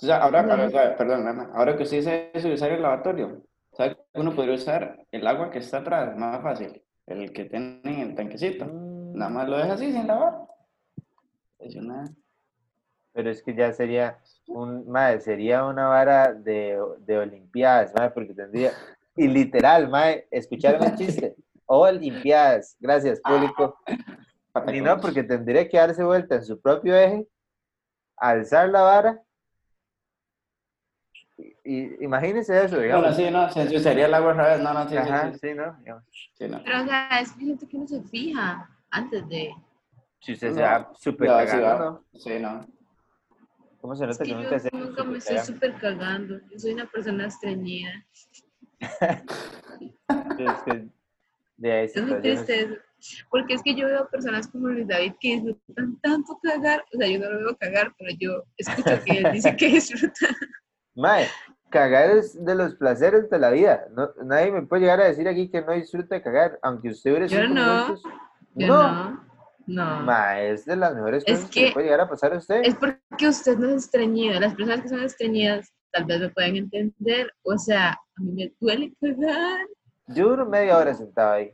O 0.00 0.06
sea, 0.06 0.16
ahora, 0.16 0.40
ahora, 0.40 0.66
o 0.66 0.70
sea, 0.70 0.96
perdón, 0.96 1.26
Ana, 1.26 1.50
ahora 1.54 1.76
que 1.76 1.84
usted 1.84 1.98
dice 1.98 2.30
eso 2.34 2.48
de 2.48 2.54
usar 2.54 2.72
el 2.72 2.82
lavatorio, 2.82 3.44
¿sabe 3.72 3.96
que 3.96 4.20
uno 4.20 4.34
podría 4.34 4.56
usar 4.56 5.06
el 5.12 5.26
agua 5.26 5.50
que 5.50 5.60
está 5.60 5.78
atrás? 5.78 6.16
Más 6.16 6.42
fácil, 6.42 6.82
el 7.06 7.32
que 7.32 7.44
tiene 7.44 7.80
en 7.84 8.00
el 8.00 8.14
tanquecito. 8.16 8.66
Nada 8.66 9.30
más 9.30 9.48
lo 9.48 9.58
deja 9.58 9.74
así 9.74 9.92
sin 9.92 10.06
lavar. 10.06 10.48
Eso 11.60 11.80
nada. 11.80 12.10
Pero 13.12 13.30
es 13.30 13.42
que 13.42 13.54
ya 13.54 13.72
sería 13.72 14.18
un, 14.48 14.88
mae, 14.88 15.20
sería 15.20 15.64
una 15.64 15.86
vara 15.86 16.32
de, 16.32 16.80
de 17.00 17.18
olimpiadas, 17.18 17.92
mae, 17.94 18.10
porque 18.10 18.34
tendría, 18.34 18.72
y 19.14 19.28
literal, 19.28 19.88
mae, 19.88 20.26
escucharon 20.30 20.82
el 20.82 20.96
chiste, 20.96 21.36
olimpiadas, 21.80 22.76
gracias 22.80 23.20
público, 23.20 23.78
y 24.72 24.80
no, 24.80 25.00
porque 25.00 25.22
tendría 25.22 25.68
que 25.68 25.76
darse 25.78 26.04
vuelta 26.04 26.36
en 26.36 26.44
su 26.44 26.60
propio 26.60 26.96
eje, 26.96 27.26
alzar 28.16 28.68
la 28.68 28.82
vara, 28.82 29.22
y, 31.36 31.54
y 31.64 32.04
imagínense 32.04 32.64
eso, 32.64 32.78
digamos, 32.78 33.04
Bueno, 33.04 33.16
sí, 33.16 33.30
no, 33.30 33.50
se 33.50 33.62
ensuciaría 33.62 34.06
el 34.06 34.14
agua 34.14 34.32
otra 34.32 34.48
vez. 34.48 34.60
No, 34.62 34.74
no, 34.74 34.82
sí, 34.84 34.90
sí, 34.90 34.96
ajá, 34.96 35.32
sí, 35.32 35.38
sí, 35.40 35.54
¿no? 35.54 35.76
Digamos, 35.78 36.04
sí, 36.34 36.48
no. 36.48 36.62
Pero, 36.64 36.82
o 36.82 36.84
sea, 36.86 37.20
es 37.20 37.28
siento 37.30 37.68
que 37.68 37.76
uno 37.76 37.86
se 37.86 38.02
fija 38.02 38.68
antes 38.90 39.28
de. 39.28 39.54
Si 40.20 40.32
usted 40.34 40.48
No, 40.50 40.54
se 40.54 40.62
va 40.62 40.92
súper 40.94 41.28
sí, 41.28 41.34
cagando. 41.50 41.84
¿no? 42.12 42.20
Sí, 42.20 42.38
no. 42.38 42.66
¿Cómo 43.80 43.96
se 43.96 44.04
Es 44.04 44.10
nota 44.10 44.24
que 44.24 44.24
que 44.24 44.30
yo 44.30 44.42
nunca 44.42 44.58
se 44.60 44.70
nunca 44.72 45.04
me 45.04 45.18
estoy 45.18 45.38
súper 45.38 45.74
cagando. 45.80 46.38
Yo 46.50 46.58
soy 46.58 46.72
una 46.74 46.86
persona 46.86 47.26
estreñida. 47.26 48.04
Es 50.38 50.62
que 50.64 50.88
de 51.62 51.84
Es 51.84 51.92
situaciones- 51.92 52.44
triste. 52.46 52.78
Porque 53.30 53.54
es 53.54 53.62
que 53.64 53.74
yo 53.74 53.86
veo 53.88 54.08
personas 54.10 54.46
como 54.46 54.68
Luis 54.68 54.86
David 54.86 55.14
que 55.20 55.40
disfrutan 55.40 55.98
tanto 56.02 56.38
cagar, 56.40 56.84
o 56.94 56.96
sea, 56.98 57.08
yo 57.08 57.18
no 57.18 57.30
lo 57.32 57.38
veo 57.46 57.56
cagar, 57.56 57.92
pero 57.98 58.10
yo 58.20 58.44
escucho 58.56 59.02
que 59.04 59.18
él 59.18 59.32
dice 59.32 59.56
que 59.56 59.66
disfruta. 59.80 60.28
Mae, 60.94 61.26
cagar 61.70 62.10
es 62.10 62.44
de 62.44 62.54
los 62.54 62.76
placeres 62.76 63.28
de 63.28 63.38
la 63.40 63.50
vida. 63.50 63.86
No, 63.96 64.10
nadie 64.24 64.52
me 64.52 64.62
puede 64.62 64.82
llegar 64.82 65.00
a 65.00 65.06
decir 65.06 65.26
aquí 65.26 65.50
que 65.50 65.62
no 65.62 65.72
disfruta 65.72 66.14
de 66.14 66.22
cagar, 66.22 66.58
aunque 66.62 66.90
usted 66.90 67.10
hubiera 67.10 67.26
Yo 67.26 67.40
cinco 67.40 67.54
no. 67.54 67.96
Yo 68.54 68.66
No, 68.68 69.10
no, 69.10 69.24
no. 69.66 70.00
mae, 70.04 70.52
es 70.52 70.64
de 70.64 70.76
las 70.76 70.94
mejores 70.94 71.24
Es 71.26 71.36
cosas 71.38 71.50
que, 71.50 71.60
le 71.60 71.66
que- 71.68 71.72
puede 71.72 71.86
llegar 71.86 72.00
a 72.02 72.08
pasar 72.08 72.34
a 72.34 72.38
usted. 72.38 72.60
Es 72.62 72.76
porque 72.76 73.26
usted 73.28 73.56
no 73.58 73.70
es 73.70 73.84
estreñido. 73.84 74.38
Las 74.38 74.54
personas 74.54 74.80
que 74.82 74.88
son 74.90 75.02
estreñidas 75.02 75.72
tal 75.90 76.04
vez 76.04 76.20
me 76.20 76.28
puedan 76.30 76.54
entender. 76.54 77.32
O 77.42 77.58
sea, 77.58 77.90
a 77.92 78.20
mí 78.22 78.30
me 78.32 78.52
duele 78.60 78.92
cagar. 79.00 79.66
Yo 80.14 80.28
duro 80.30 80.46
media 80.46 80.76
hora 80.78 80.94
sentado 80.94 81.32
ahí, 81.32 81.52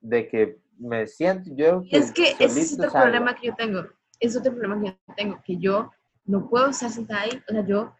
de 0.00 0.28
que 0.28 0.58
me 0.78 1.06
siento, 1.06 1.50
yo 1.54 1.82
Es 1.90 2.12
que 2.12 2.34
ese 2.38 2.60
es 2.60 2.72
otro 2.74 2.90
salgo. 2.90 3.04
problema 3.06 3.34
que 3.34 3.46
yo 3.48 3.54
tengo. 3.54 3.84
Es 4.20 4.36
otro 4.36 4.52
problema 4.52 4.80
que 4.80 4.86
yo 4.88 5.14
tengo, 5.16 5.38
que 5.44 5.56
yo 5.58 5.90
no 6.24 6.48
puedo 6.48 6.68
estar 6.68 6.90
sentada 6.90 7.22
ahí. 7.22 7.42
O 7.48 7.52
sea, 7.52 7.64
yo 7.66 7.92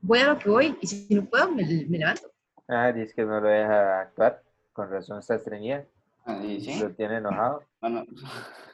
voy 0.00 0.18
a 0.20 0.28
lo 0.32 0.38
que 0.38 0.48
voy 0.50 0.76
y 0.80 0.86
si 0.86 1.14
no 1.14 1.24
puedo, 1.24 1.50
me, 1.50 1.62
me 1.64 1.98
levanto. 1.98 2.30
Ah, 2.68 2.92
dice 2.92 3.12
que 3.14 3.24
no 3.24 3.40
lo 3.40 3.48
deja 3.48 4.00
actuar, 4.02 4.42
con 4.72 4.90
razón 4.90 5.18
está 5.18 5.34
estreñida, 5.34 5.84
Ahí 6.24 6.60
sí. 6.60 6.78
lo 6.80 6.90
tiene 6.90 7.16
enojado. 7.16 7.62
No, 7.82 7.88
no. 7.88 8.04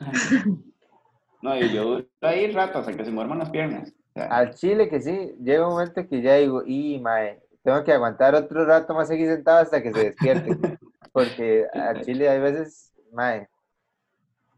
No, 1.41 1.57
y 1.57 1.73
yo 1.73 1.85
duro 1.85 2.07
ahí 2.23 2.51
rato 2.51 2.79
hasta 2.79 2.93
que 2.97 3.05
se 3.05 3.11
muerman 3.13 3.39
las 3.39 3.51
piernas. 3.51 3.91
O 3.91 4.13
sea, 4.15 4.27
Al 4.27 4.55
chile 4.55 4.89
que 4.89 5.01
sí, 5.01 5.37
llega 5.41 5.67
un 5.69 5.75
momento 5.75 6.07
que 6.09 6.21
ya 6.21 6.35
digo, 6.35 6.63
y 6.67 6.99
mae, 6.99 7.41
tengo 7.69 7.85
que 7.85 7.93
aguantar 7.93 8.35
otro 8.35 8.65
rato 8.65 8.95
más 8.95 9.11
aquí 9.11 9.27
sentado 9.27 9.59
hasta 9.59 9.83
que 9.83 9.93
se 9.93 10.05
despierte. 10.05 10.49
Porque 11.13 11.67
al 11.73 12.01
chile 12.03 12.27
hay 12.29 12.41
veces, 12.41 12.95
mae, 13.13 13.47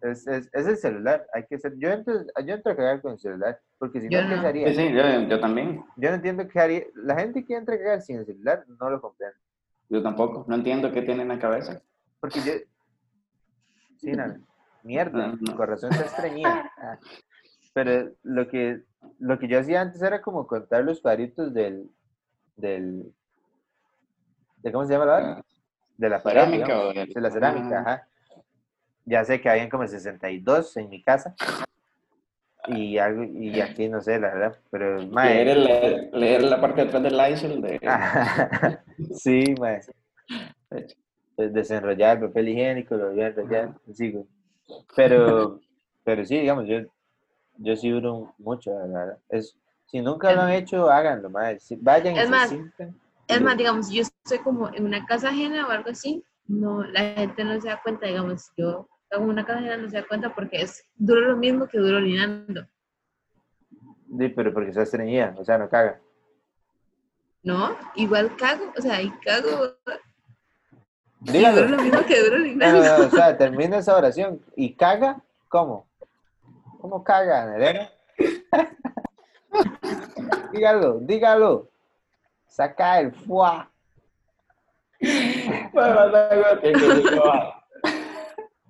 es, 0.01 0.27
es, 0.29 0.49
es 0.53 0.67
el 0.69 0.77
celular, 0.77 1.27
hay 1.35 1.45
que 1.47 1.59
ser, 1.59 1.75
yo 1.77 1.91
entro, 1.91 2.15
yo 2.45 2.55
entro 2.55 2.73
a 2.73 2.77
cagar 2.77 3.01
con 3.03 3.13
el 3.13 3.19
celular, 3.19 3.61
porque 3.79 4.01
si 4.01 4.09
Yo 4.09 4.23
no, 4.23 4.29
¿qué 4.29 4.37
no. 4.37 4.43
se 4.43 4.49
haría? 4.49 4.69
sí, 4.69 4.75
sí, 4.75 4.93
yo, 4.93 5.03
yo 5.29 5.41
también. 5.41 5.85
Yo 5.97 6.09
no 6.11 6.15
entiendo 6.17 6.47
qué 6.49 6.61
haría, 6.61 6.85
la 6.95 7.19
gente 7.19 7.45
que 7.45 7.55
entra 7.57 7.75
a 7.75 7.79
cagar 7.79 8.03
sin 8.03 8.19
el 8.19 8.27
celular 8.27 8.65
no 8.81 8.91
lo 8.91 9.01
comprende, 9.01 9.37
Yo 9.89 10.03
tampoco. 10.03 10.45
No 10.49 10.55
entiendo 10.55 10.93
qué 10.93 11.03
tiene 11.03 11.23
en 11.23 11.29
la 11.29 11.39
cabeza. 11.39 11.81
porque 12.21 12.41
yo, 12.41 12.53
sí, 13.99 14.13
nada, 14.13 14.39
mierda, 14.85 15.27
No, 15.27 15.33
no. 15.33 15.39
mi 15.41 15.55
corazón 15.55 15.91
está 15.93 16.05
estreñida. 16.07 16.71
Ah. 16.79 16.99
Pero 17.75 18.13
lo 18.23 18.49
que, 18.49 18.83
lo 19.19 19.39
que 19.39 19.49
yo 19.49 19.59
hacía 19.61 19.81
antes 19.81 20.01
era 20.03 20.21
como 20.23 20.47
contar 20.47 20.85
los 20.85 21.01
cuadritos 21.01 21.53
del, 21.55 21.91
del, 22.61 23.13
de 24.59 24.73
cómo 24.73 24.85
se 24.87 24.93
llama 24.93 25.07
la 25.07 25.13
vara? 25.13 25.45
De 25.97 26.09
la 26.09 26.21
Cerámica 26.21 26.81
o 26.81 26.93
del- 26.93 27.13
de 27.13 27.21
la 27.21 27.31
cerámica, 27.31 27.81
Ajá. 27.81 27.93
ajá. 27.93 28.09
Ya 29.05 29.25
sé 29.25 29.41
que 29.41 29.49
habían 29.49 29.69
como 29.71 29.87
62 29.87 30.77
en 30.77 30.89
mi 30.91 31.03
casa. 31.03 31.35
Y 32.69 32.99
algo, 32.99 33.25
y 33.25 33.59
aquí 33.61 33.89
no 33.89 34.01
sé, 34.03 34.21
la 34.21 34.29
verdad, 34.35 34.59
pero 34.71 35.07
mae, 35.09 35.45
Leer, 35.45 35.49
el- 35.59 36.11
leer 36.13 36.43
la 36.45 36.61
parte 36.61 36.83
de 36.83 36.89
atrás 36.89 37.03
del 37.03 37.17
Lysol 37.17 37.63
de... 37.63 37.81
Sí, 39.15 39.55
mae. 39.59 39.81
Desenrollar 41.37 42.19
el 42.19 42.29
papel 42.29 42.49
higiénico, 42.51 42.97
lo 42.97 43.11
voy 43.11 43.23
a 43.23 43.29
enrollar, 43.29 43.75
sí. 43.95 44.15
Pero, 44.95 45.59
pero 46.05 46.25
sí, 46.25 46.39
digamos, 46.39 46.67
yo, 46.69 46.81
yo 47.57 47.77
sí 47.77 47.89
duro 47.89 48.35
mucho, 48.39 48.71
la 48.73 48.87
verdad. 48.87 49.19
Es, 49.31 49.57
si 49.91 50.01
nunca 50.01 50.33
lo 50.33 50.43
han 50.43 50.53
hecho, 50.53 50.89
háganlo, 50.91 51.31
mae. 51.31 51.59
Si- 51.59 51.77
vayan 51.77 52.15
y 52.15 52.19
Es 52.19 52.25
se 52.27 52.31
más, 52.31 52.49
sientan. 52.49 53.01
Es 53.27 53.41
más, 53.41 53.57
digamos, 53.57 53.89
si 53.89 53.97
yo 53.97 54.03
estoy 54.03 54.39
como 54.39 54.69
en 54.75 54.85
una 54.87 55.05
casa 55.07 55.29
ajena 55.31 55.67
o 55.67 55.71
algo 55.71 55.91
así, 55.91 56.25
no, 56.47 56.83
la 56.85 57.01
gente 57.15 57.45
no 57.45 57.61
se 57.61 57.69
da 57.69 57.81
cuenta, 57.83 58.07
digamos, 58.07 58.51
yo 58.57 58.89
hago 59.11 59.25
una 59.25 59.45
casa 59.45 59.59
ajena 59.61 59.77
no 59.77 59.89
se 59.91 59.97
da 59.97 60.07
cuenta 60.07 60.35
porque 60.35 60.63
es 60.63 60.85
duro 60.97 61.21
lo 61.21 61.37
mismo 61.37 61.67
que 61.69 61.79
duro 61.79 61.97
orinando, 61.99 62.67
Sí, 64.19 64.29
pero 64.31 64.53
porque 64.53 64.71
está 64.71 64.83
estreñida, 64.83 65.35
o 65.39 65.45
sea, 65.45 65.57
no 65.59 65.69
caga. 65.69 66.01
¿no? 67.43 67.77
Igual 67.95 68.37
cago, 68.37 68.73
o 68.77 68.83
sea, 68.83 69.01
y 69.01 69.11
cago 69.11 69.49
y 71.23 71.27
duro 71.27 71.33
Dígalo. 71.33 71.69
lo 71.69 71.83
mismo 71.83 72.05
que 72.07 72.21
duro 72.23 72.37
No, 72.39 72.43
orinando. 72.45 72.83
no, 72.83 72.99
no, 72.99 73.07
o 73.07 73.11
sea, 73.11 73.37
termina 73.37 73.79
esa 73.79 73.97
oración. 73.97 74.41
¿Y 74.57 74.75
caga? 74.75 75.21
¿Cómo? 75.49 75.87
¿Cómo 76.81 77.05
caga, 77.05 77.47
Nerena? 77.47 77.91
dígalo, 80.53 80.99
dígalo. 81.01 81.69
Saca 82.47 83.01
el 83.01 83.13
fuá. 83.13 83.71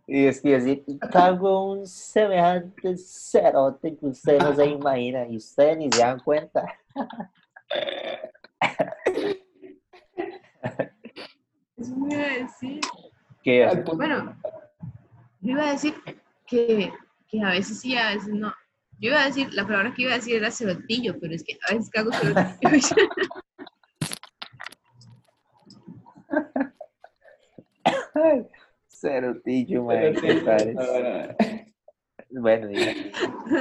Y 0.07 0.27
es 0.27 0.41
que 0.41 0.59
decir, 0.59 0.83
y 0.87 0.99
cago 0.99 1.73
un 1.73 1.87
semejante 1.87 2.97
cerote 2.99 3.97
que 3.97 4.07
usted 4.07 4.39
no 4.41 4.53
se 4.55 4.67
imagina 4.67 5.27
y 5.29 5.37
ustedes 5.37 5.79
ni 5.79 5.91
se 5.91 6.01
dan 6.01 6.19
cuenta. 6.19 6.67
Eso 11.77 11.97
me 11.97 12.15
iba 12.15 12.25
a 12.25 12.29
decir. 12.29 12.81
Bueno, 13.95 14.37
yo 15.41 15.53
iba 15.53 15.69
a 15.69 15.73
decir 15.73 15.95
que, 16.47 16.93
que 17.29 17.43
a 17.43 17.51
veces 17.51 17.81
sí, 17.81 17.97
a 17.97 18.11
veces 18.11 18.35
no. 18.35 18.53
Yo 19.00 19.09
iba 19.09 19.23
a 19.23 19.26
decir, 19.26 19.52
la 19.54 19.66
palabra 19.66 19.95
que 19.95 20.02
iba 20.02 20.12
a 20.12 20.16
decir 20.16 20.37
era 20.37 20.50
cerotillo, 20.50 21.19
pero 21.19 21.35
es 21.35 21.42
que 21.42 21.59
a 21.66 21.73
veces 21.73 21.88
cago 21.90 22.12
cerotillo. 22.12 22.97
Cerotillo, 28.88 29.85
man, 29.85 30.14
qué 30.21 30.35
padre. 30.45 30.75
Bueno, 32.28 32.66
diga. 32.69 32.92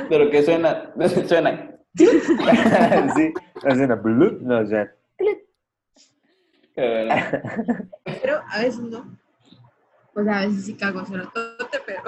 Pero 0.10 0.30
que 0.30 0.44
suena, 0.44 0.92
suena. 1.28 1.72
sí, 1.96 3.34
hace 3.64 3.86
una 3.86 3.96
blup, 3.96 4.42
no, 4.42 4.60
o 4.60 4.66
sea, 4.66 4.94
Que 6.76 6.76
bueno. 6.76 7.16
pero 8.04 8.42
a 8.50 8.60
veces 8.60 8.82
no. 8.82 9.18
O 10.14 10.22
sea, 10.24 10.40
a 10.40 10.48
veces 10.48 10.66
sí 10.66 10.76
cago 10.76 11.06
cerotote, 11.06 11.80
pero... 11.86 12.04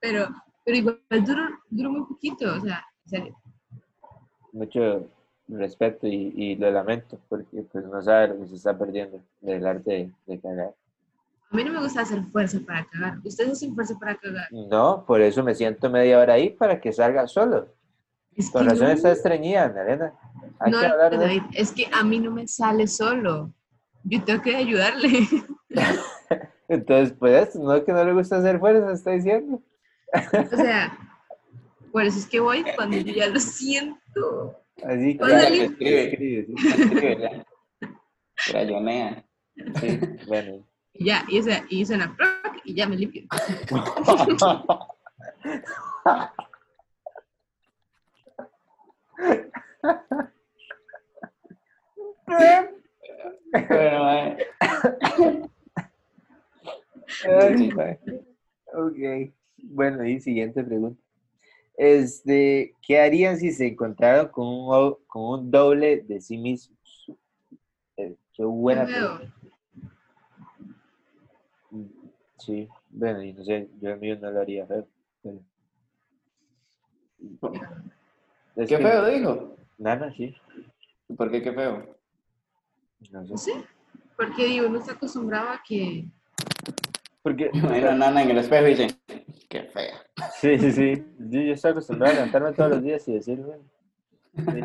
pero, 0.00 0.28
pero 0.68 0.76
igual 0.76 1.24
duro, 1.24 1.42
duro 1.70 1.90
muy 1.90 2.04
poquito, 2.06 2.54
o 2.54 2.60
sea, 2.60 2.84
serio. 3.06 3.34
mucho 4.52 5.06
respeto 5.48 6.06
y, 6.06 6.34
y 6.36 6.56
lo 6.56 6.70
lamento 6.70 7.18
porque 7.26 7.62
pues 7.72 7.86
no 7.86 8.02
sabe 8.02 8.28
lo 8.28 8.38
que 8.40 8.48
se 8.48 8.56
está 8.56 8.76
perdiendo 8.76 9.18
del 9.40 9.66
arte 9.66 9.90
de, 9.90 10.12
de 10.26 10.40
cagar. 10.40 10.74
A 11.50 11.56
mí 11.56 11.64
no 11.64 11.72
me 11.72 11.80
gusta 11.80 12.02
hacer 12.02 12.22
fuerza 12.24 12.58
para 12.66 12.84
cagar. 12.86 13.18
Ustedes 13.24 13.52
hacen 13.52 13.74
fuerza 13.74 13.98
para 13.98 14.14
cagar. 14.16 14.46
No, 14.50 15.04
por 15.06 15.22
eso 15.22 15.42
me 15.42 15.54
siento 15.54 15.88
media 15.88 16.18
hora 16.18 16.34
ahí 16.34 16.50
para 16.50 16.78
que 16.78 16.92
salga 16.92 17.26
solo. 17.26 17.68
Es 18.36 18.50
Con 18.50 18.66
razón 18.66 18.88
no. 18.88 18.92
está 18.92 19.10
estreñida. 19.12 19.72
Hay 20.60 20.70
No, 20.70 20.80
que 20.80 20.86
hablar 20.86 21.12
de 21.12 21.16
David, 21.16 21.42
es 21.54 21.72
que 21.72 21.86
a 21.90 22.04
mí 22.04 22.18
no 22.18 22.30
me 22.30 22.46
sale 22.46 22.86
solo. 22.86 23.50
Yo 24.04 24.22
tengo 24.22 24.42
que 24.42 24.54
ayudarle. 24.54 25.20
Entonces, 26.68 27.16
pues, 27.18 27.56
no 27.56 27.74
es 27.74 27.84
que 27.84 27.92
no 27.92 28.04
le 28.04 28.12
gusta 28.12 28.36
hacer 28.36 28.58
fuerza, 28.60 28.92
está 28.92 29.12
diciendo. 29.12 29.62
O 30.52 30.56
sea, 30.56 30.98
por 31.92 32.04
eso 32.04 32.18
es 32.18 32.26
que 32.26 32.40
voy 32.40 32.64
cuando 32.76 32.96
yo 32.96 33.12
ya 33.12 33.28
lo 33.28 33.40
siento. 33.40 34.60
Así 34.84 35.18
que 35.18 35.24
escribe. 35.24 36.04
escribe. 36.04 36.46
Escribe. 36.48 37.46
Crayonea. 38.46 39.24
Sí, 39.80 40.00
bueno. 40.26 40.64
Y 40.92 41.06
ya, 41.06 41.24
y, 41.28 41.40
o 41.40 41.42
sea, 41.42 41.64
y 41.68 41.84
suena 41.84 42.16
y 42.64 42.74
ya 42.74 42.86
me 42.86 42.96
limpio. 42.96 43.24
Bueno, 53.60 54.10
eh. 54.12 54.36
Ok. 58.74 59.32
Bueno, 59.62 60.04
y 60.06 60.20
siguiente 60.20 60.62
pregunta. 60.64 61.00
Este, 61.76 62.74
¿qué 62.82 63.00
harían 63.00 63.36
si 63.38 63.52
se 63.52 63.66
encontraron 63.68 64.28
con 64.28 64.46
un, 64.46 64.96
con 65.06 65.22
un 65.40 65.50
doble 65.50 66.00
de 66.02 66.20
sí 66.20 66.36
mismos? 66.36 67.12
Eh, 67.96 68.16
qué 68.32 68.44
buena 68.44 68.84
pregunta. 68.84 69.34
Mm, 71.70 71.84
Sí, 72.38 72.68
bueno, 72.90 73.20
y 73.22 73.32
no 73.32 73.42
sé, 73.42 73.68
yo 73.80 73.90
el 73.90 73.98
mío 73.98 74.16
no 74.20 74.30
lo 74.30 74.40
haría 74.40 74.64
feo. 74.66 74.86
pero- 75.22 75.40
Es 78.56 78.68
¿Qué 78.68 78.76
que- 78.76 78.84
feo 78.86 79.06
dijo? 79.06 79.56
Nada, 79.76 80.12
sí. 80.12 80.34
¿Por 81.16 81.30
qué 81.32 81.42
qué 81.42 81.52
feo? 81.52 81.96
No 83.10 83.24
sé. 83.24 83.30
No 83.32 83.38
sé, 83.38 83.52
porque 84.16 84.46
digo, 84.46 84.68
uno 84.68 84.78
está 84.78 84.92
acostumbrado 84.92 85.48
a 85.50 85.62
que... 85.66 86.04
Porque, 87.22 87.50
a 87.88 87.94
Nana 87.94 88.22
en 88.22 88.30
el 88.30 88.38
espejo 88.38 88.66
y 88.66 88.74
dice, 88.74 88.96
qué 89.48 89.62
fea. 89.64 89.96
Sí, 90.40 90.58
sí, 90.58 90.72
sí. 90.72 91.04
Yo, 91.18 91.40
yo 91.40 91.52
estoy 91.52 91.72
acostumbrado 91.72 92.12
a 92.12 92.16
levantarme 92.16 92.52
todos 92.52 92.70
los 92.70 92.82
días 92.82 93.06
y 93.08 93.14
decir, 93.14 93.38
bueno. 93.38 93.62
sí. 94.34 94.64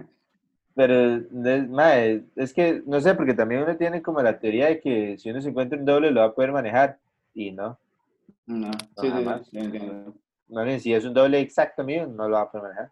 Pero, 0.75 1.21
mae, 1.69 2.23
es 2.35 2.53
que, 2.53 2.81
no 2.85 2.99
sé, 2.99 3.13
porque 3.13 3.35
también 3.35 3.61
uno 3.61 3.77
tiene 3.77 4.01
como 4.01 4.21
la 4.21 4.39
teoría 4.39 4.67
de 4.67 4.79
que 4.79 5.17
si 5.19 5.29
uno 5.29 5.39
se 5.39 5.49
encuentra 5.49 5.77
un 5.77 5.85
doble 5.85 6.09
lo 6.09 6.21
va 6.21 6.27
a 6.27 6.33
poder 6.33 6.51
manejar. 6.51 6.97
y 7.33 7.51
no. 7.51 7.77
No, 8.45 8.71
sí, 8.71 9.07
sí, 9.07 9.09
jamás. 9.09 9.47
sí. 9.47 9.59
Más 10.49 10.65
bien, 10.65 10.79
si 10.79 10.93
es 10.93 11.05
un 11.05 11.13
doble 11.13 11.39
exacto 11.39 11.83
mío, 11.83 12.07
no 12.07 12.27
lo 12.27 12.35
va 12.35 12.41
a 12.41 12.51
poder 12.51 12.73
manejar. 12.73 12.91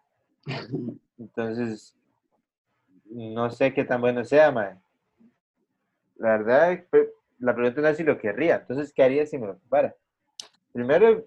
Entonces, 1.18 1.94
no 3.10 3.50
sé 3.50 3.74
qué 3.74 3.84
tan 3.84 4.00
bueno 4.00 4.24
sea, 4.24 4.50
mae. 4.50 4.76
La 6.16 6.38
verdad, 6.38 6.84
la 7.42 7.54
pregunta 7.54 7.80
no 7.80 7.88
es 7.88 7.96
si 7.96 8.04
lo 8.04 8.18
querría. 8.18 8.56
Entonces, 8.56 8.92
¿qué 8.94 9.02
haría 9.02 9.26
si 9.26 9.36
me 9.36 9.48
lo 9.48 9.54
ocupara? 9.54 9.94
Primero, 10.72 11.26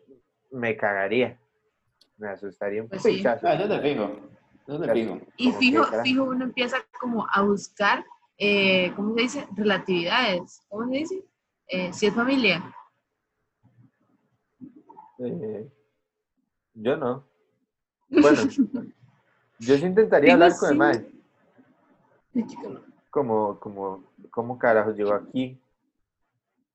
me 0.49 0.77
cagaría. 0.77 1.37
Me 2.17 2.29
asustaría 2.29 2.81
un 2.81 2.87
Pues 2.87 3.03
sí. 3.03 3.17
pichazo. 3.17 3.45
Ah, 3.45 3.55
eso 3.55 3.67
te 3.67 3.81
fijo. 3.81 4.19
Eso 4.65 4.79
te 4.79 4.93
fijo. 4.93 5.19
Y 5.35 5.51
fijo, 5.51 5.83
fijo, 6.03 6.23
uno 6.23 6.45
empieza 6.45 6.77
como 6.99 7.27
a 7.29 7.41
buscar, 7.41 8.05
eh, 8.37 8.93
¿cómo 8.95 9.13
se 9.15 9.21
dice? 9.21 9.47
Relatividades. 9.57 10.65
¿Cómo 10.69 10.85
se 10.89 10.97
dice? 10.97 11.23
Eh, 11.67 11.91
si 11.91 12.05
es 12.07 12.13
familia. 12.13 12.63
Eh, 15.19 15.69
yo 16.73 16.95
no. 16.97 17.25
Bueno, 18.07 18.43
yo 19.59 19.77
sí 19.77 19.85
intentaría 19.85 20.33
hablar 20.33 20.55
con 20.57 20.69
el 20.69 20.75
sí. 20.75 20.79
mae. 20.79 21.11
Como, 23.09 23.59
como, 23.59 24.03
¿cómo 24.29 24.57
carajo 24.57 24.91
llegó 24.91 25.13
aquí? 25.13 25.59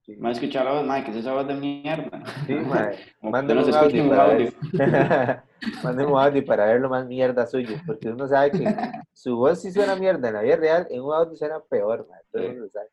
Sí, 0.02 0.16
Me 0.16 0.28
ha 0.30 0.32
escuchado 0.32 0.64
la 0.64 0.72
voz, 0.76 0.86
mae, 0.86 1.04
que 1.04 1.10
es 1.10 1.16
esa 1.18 1.34
voz 1.34 1.46
de 1.46 1.54
mierda. 1.54 2.22
sí, 2.46 2.54
no 3.22 3.64
se 3.64 3.70
un 3.70 3.76
audio 3.76 4.08
para 4.08 4.24
audio. 4.32 4.50
ver. 4.72 5.42
Un 5.84 6.18
audio 6.18 6.44
para 6.44 6.66
ver 6.66 6.80
lo 6.80 6.88
más 6.88 7.06
mierda 7.06 7.46
suyo. 7.46 7.76
Porque 7.86 8.08
uno 8.08 8.26
sabe 8.26 8.50
que 8.50 8.64
su 9.12 9.36
voz 9.36 9.60
sí 9.60 9.70
suena 9.70 9.96
mierda 9.96 10.28
en 10.28 10.34
la 10.34 10.42
vida 10.42 10.56
real, 10.56 10.86
en 10.90 11.02
un 11.02 11.12
audio 11.12 11.36
suena 11.36 11.60
peor, 11.60 12.06
mae. 12.08 12.22
Todo 12.32 12.42
el 12.42 12.48
Sí. 12.48 12.48
mundo 12.52 12.64
lo 12.64 12.70
sabe. 12.70 12.88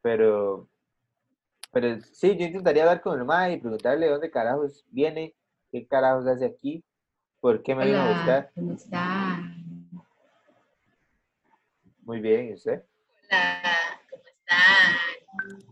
Pero, 0.00 0.68
pero 1.72 2.00
sí, 2.12 2.36
yo 2.38 2.46
intentaría 2.46 2.82
hablar 2.84 3.00
con 3.02 3.18
el 3.18 3.24
mae 3.26 3.52
y 3.52 3.60
preguntarle 3.60 4.06
de 4.06 4.12
dónde 4.12 4.30
carajos 4.30 4.86
viene, 4.90 5.34
qué 5.70 5.86
carajos 5.86 6.26
hace 6.26 6.46
aquí, 6.46 6.82
por 7.40 7.62
qué 7.62 7.74
me 7.74 7.84
vino 7.84 7.98
a 8.00 8.04
Hola, 8.04 8.14
buscar. 8.16 8.50
¿cómo 8.54 8.72
está? 8.72 9.40
Muy 12.02 12.20
bien, 12.20 12.48
¿y 12.48 12.54
usted? 12.54 12.82
Hola, 13.30 13.60
¿cómo 14.08 14.22
está? 14.24 15.67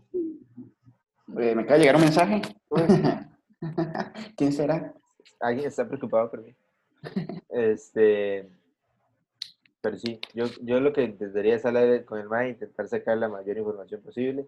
Eh, 1.39 1.55
me 1.55 1.61
acaba 1.61 1.75
de 1.75 1.79
llegar 1.79 1.95
un 1.95 2.01
mensaje. 2.01 2.41
¿Quién 4.37 4.53
será? 4.53 4.93
Alguien 5.39 5.67
está 5.67 5.87
preocupado 5.87 6.31
por 6.31 6.41
mí. 6.41 6.55
Este, 7.49 8.49
pero 9.81 9.97
sí, 9.97 10.19
yo, 10.33 10.45
yo 10.61 10.79
lo 10.79 10.93
que 10.93 11.03
intentaría 11.03 11.55
es 11.55 11.65
hablar 11.65 12.03
con 12.05 12.19
el 12.19 12.27
MAE, 12.27 12.49
intentar 12.49 12.87
sacar 12.87 13.17
la 13.17 13.29
mayor 13.29 13.57
información 13.57 14.01
posible. 14.01 14.47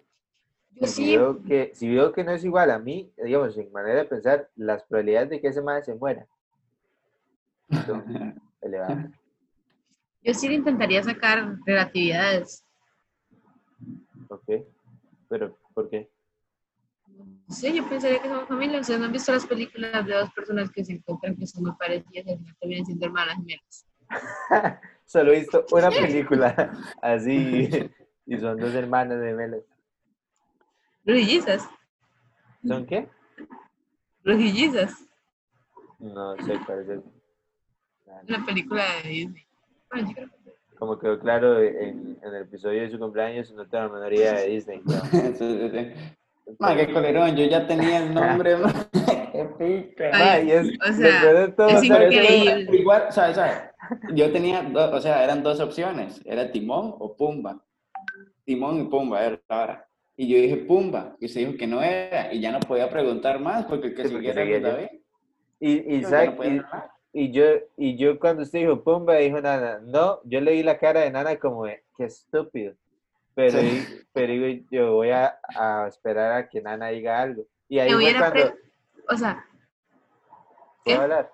Yo 0.71 0.87
si 0.87 1.05
sí, 1.05 1.17
veo 1.17 1.41
que, 1.43 1.71
si 1.73 1.89
veo 1.89 2.11
que 2.11 2.23
no 2.23 2.31
es 2.31 2.43
igual 2.43 2.71
a 2.71 2.79
mí, 2.79 3.11
digamos, 3.23 3.57
en 3.57 3.71
manera 3.71 3.99
de 3.99 4.05
pensar, 4.05 4.49
las 4.55 4.83
probabilidades 4.83 5.29
de 5.29 5.41
que 5.41 5.47
ese 5.47 5.61
MAE 5.61 5.83
se 5.83 5.95
muera 5.95 6.27
son 7.85 8.03
elevadas. 8.61 9.11
yo 10.23 10.33
sí 10.33 10.47
le 10.47 10.55
intentaría 10.55 11.03
sacar 11.03 11.57
relatividades. 11.65 12.63
¿Ok? 14.29 14.65
Pero, 15.27 15.57
¿por 15.73 15.89
qué? 15.89 16.09
Sí, 17.49 17.75
yo 17.75 17.87
pensaría 17.89 18.21
que 18.21 18.27
somos 18.29 18.47
familia. 18.47 18.79
Ustedes 18.79 18.99
no 18.99 19.05
han 19.07 19.11
visto 19.11 19.31
las 19.31 19.45
películas 19.45 20.05
de 20.05 20.13
dos 20.13 20.31
personas 20.33 20.69
que 20.71 20.85
se 20.85 20.93
encuentran 20.93 21.35
que 21.35 21.47
son 21.47 21.63
muy 21.63 21.73
parecidas 21.73 22.25
y 22.27 22.31
al 22.31 22.37
final 22.39 22.55
terminan 22.59 22.85
siendo 22.85 23.05
hermanas 23.07 23.35
gemelas. 23.37 23.85
Solo 25.05 25.31
he 25.33 25.39
visto 25.39 25.65
una 25.71 25.89
película 25.89 26.71
así 27.01 27.69
y 28.27 28.37
son 28.37 28.57
dos 28.59 28.73
hermanas 28.75 29.19
de 29.19 29.33
Melas. 29.33 29.63
Rojillizas, 31.05 31.67
¿Son 32.67 32.85
qué? 32.85 33.07
rojillizas, 34.23 34.93
No 35.99 36.35
sé 36.37 36.59
cuál 36.65 36.81
es. 36.81 36.89
el- 36.89 37.03
una 38.27 38.45
película 38.45 38.83
de 39.03 39.09
Disney. 39.09 39.43
Bueno, 39.91 40.07
yo 40.09 40.13
creo 40.15 40.29
que 40.29 40.75
Como 40.77 40.99
quedó 40.99 41.19
claro 41.19 41.59
en, 41.61 42.19
en 42.21 42.35
el 42.35 42.43
episodio 42.43 42.81
de 42.81 42.91
su 42.91 42.99
cumpleaños, 42.99 43.51
no 43.53 43.67
tengo 43.67 43.85
la 43.85 43.93
menor 43.93 44.13
idea 44.13 44.33
de 44.35 44.47
Disney. 44.49 44.81
sí. 45.37 46.15
Ma, 46.57 46.75
qué 46.75 46.91
colerón, 46.91 47.35
yo 47.35 47.45
ya 47.45 47.67
tenía 47.67 47.99
el 47.99 48.13
nombre, 48.13 48.55
ma. 48.57 48.73
Qué 49.31 49.45
pica. 49.59 50.09
Ay, 50.13 50.45
Ma, 50.45 50.49
y 50.49 50.51
es, 50.51 50.67
o 50.67 50.93
sea, 50.93 51.21
después 51.23 51.35
de 51.39 51.47
todo, 51.53 51.67
es 51.69 51.83
eso 51.83 51.93
increíble. 51.93 52.51
era 52.65 52.75
Igual, 52.75 53.11
¿sabes? 53.11 53.35
¿sabes? 53.35 53.57
Yo 54.15 54.31
tenía, 54.31 54.63
do- 54.63 54.91
o 54.95 54.99
sea, 55.01 55.23
eran 55.23 55.43
dos 55.43 55.59
opciones, 55.59 56.21
era 56.25 56.51
Timón 56.51 56.95
o 56.99 57.15
Pumba. 57.15 57.63
Timón 58.45 58.81
y 58.81 58.83
Pumba 58.85 59.23
era 59.25 59.39
ahora. 59.47 59.87
Y 60.17 60.27
yo 60.27 60.37
dije 60.37 60.57
Pumba, 60.57 61.15
y 61.19 61.27
se 61.29 61.39
dijo 61.39 61.53
que 61.57 61.67
no 61.67 61.81
era, 61.81 62.33
y 62.33 62.41
ya 62.41 62.51
no 62.51 62.59
podía 62.59 62.89
preguntar 62.89 63.39
más, 63.39 63.65
porque 63.65 63.87
el 63.87 63.95
que 63.95 64.03
Sí, 64.07 64.15
siguiera 64.15 64.41
era. 64.43 64.69
David. 64.71 64.87
Y, 65.59 65.95
y, 65.95 66.03
¿sabe- 66.03 66.35
no 66.35 66.43
y- 67.13 67.25
y 67.25 67.31
yo, 67.31 67.43
y 67.77 67.95
yo 67.97 68.19
cuando 68.19 68.43
usted 68.43 68.59
dijo 68.59 68.83
Pumba, 68.83 69.15
dijo 69.15 69.39
Nana, 69.41 69.79
no, 69.83 70.19
yo 70.25 70.41
le 70.41 70.51
vi 70.53 70.63
la 70.63 70.77
cara 70.77 71.01
de 71.01 71.11
Nana 71.11 71.37
como 71.37 71.63
qué 71.65 72.03
estúpido. 72.05 72.73
Pero, 73.35 73.59
Sí. 73.59 74.01
pero 74.11 74.33
digo, 74.33 74.65
yo 74.71 74.93
voy 74.95 75.11
a, 75.11 75.39
a 75.55 75.87
esperar 75.87 76.31
a 76.33 76.49
que 76.49 76.61
Nana 76.61 76.87
diga 76.89 77.21
algo. 77.21 77.43
Y 77.67 77.79
ahí 77.79 77.91
fue 77.91 78.13
cuando... 78.17 78.53
O 79.09 79.17
sea, 79.17 79.45
¿Puedo 80.83 81.01
hablar? 81.01 81.31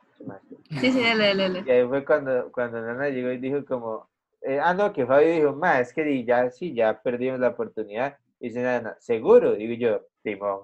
sí, 0.80 0.92
sí, 0.92 1.02
dale, 1.02 1.36
dale. 1.36 1.64
Y 1.66 1.70
ahí 1.72 1.88
fue 1.88 2.06
cuando, 2.06 2.52
cuando 2.52 2.82
Nana 2.82 3.10
llegó 3.10 3.32
y 3.32 3.38
dijo 3.38 3.64
como, 3.66 4.10
eh, 4.42 4.60
ah, 4.62 4.74
no, 4.74 4.92
que 4.94 5.06
Fabio 5.06 5.34
dijo, 5.34 5.54
ma, 5.54 5.80
es 5.80 5.94
que 5.94 6.24
ya, 6.24 6.50
sí, 6.52 6.74
ya 6.74 7.02
perdimos 7.02 7.40
la 7.40 7.50
oportunidad. 7.50 8.18
Y 8.40 8.50
dice 8.50 8.62
Nana, 8.62 8.96
¿seguro? 9.00 9.54
Digo 9.56 9.74
yo, 9.74 10.02
Timón. 10.24 10.62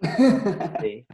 Sí. 0.80 1.06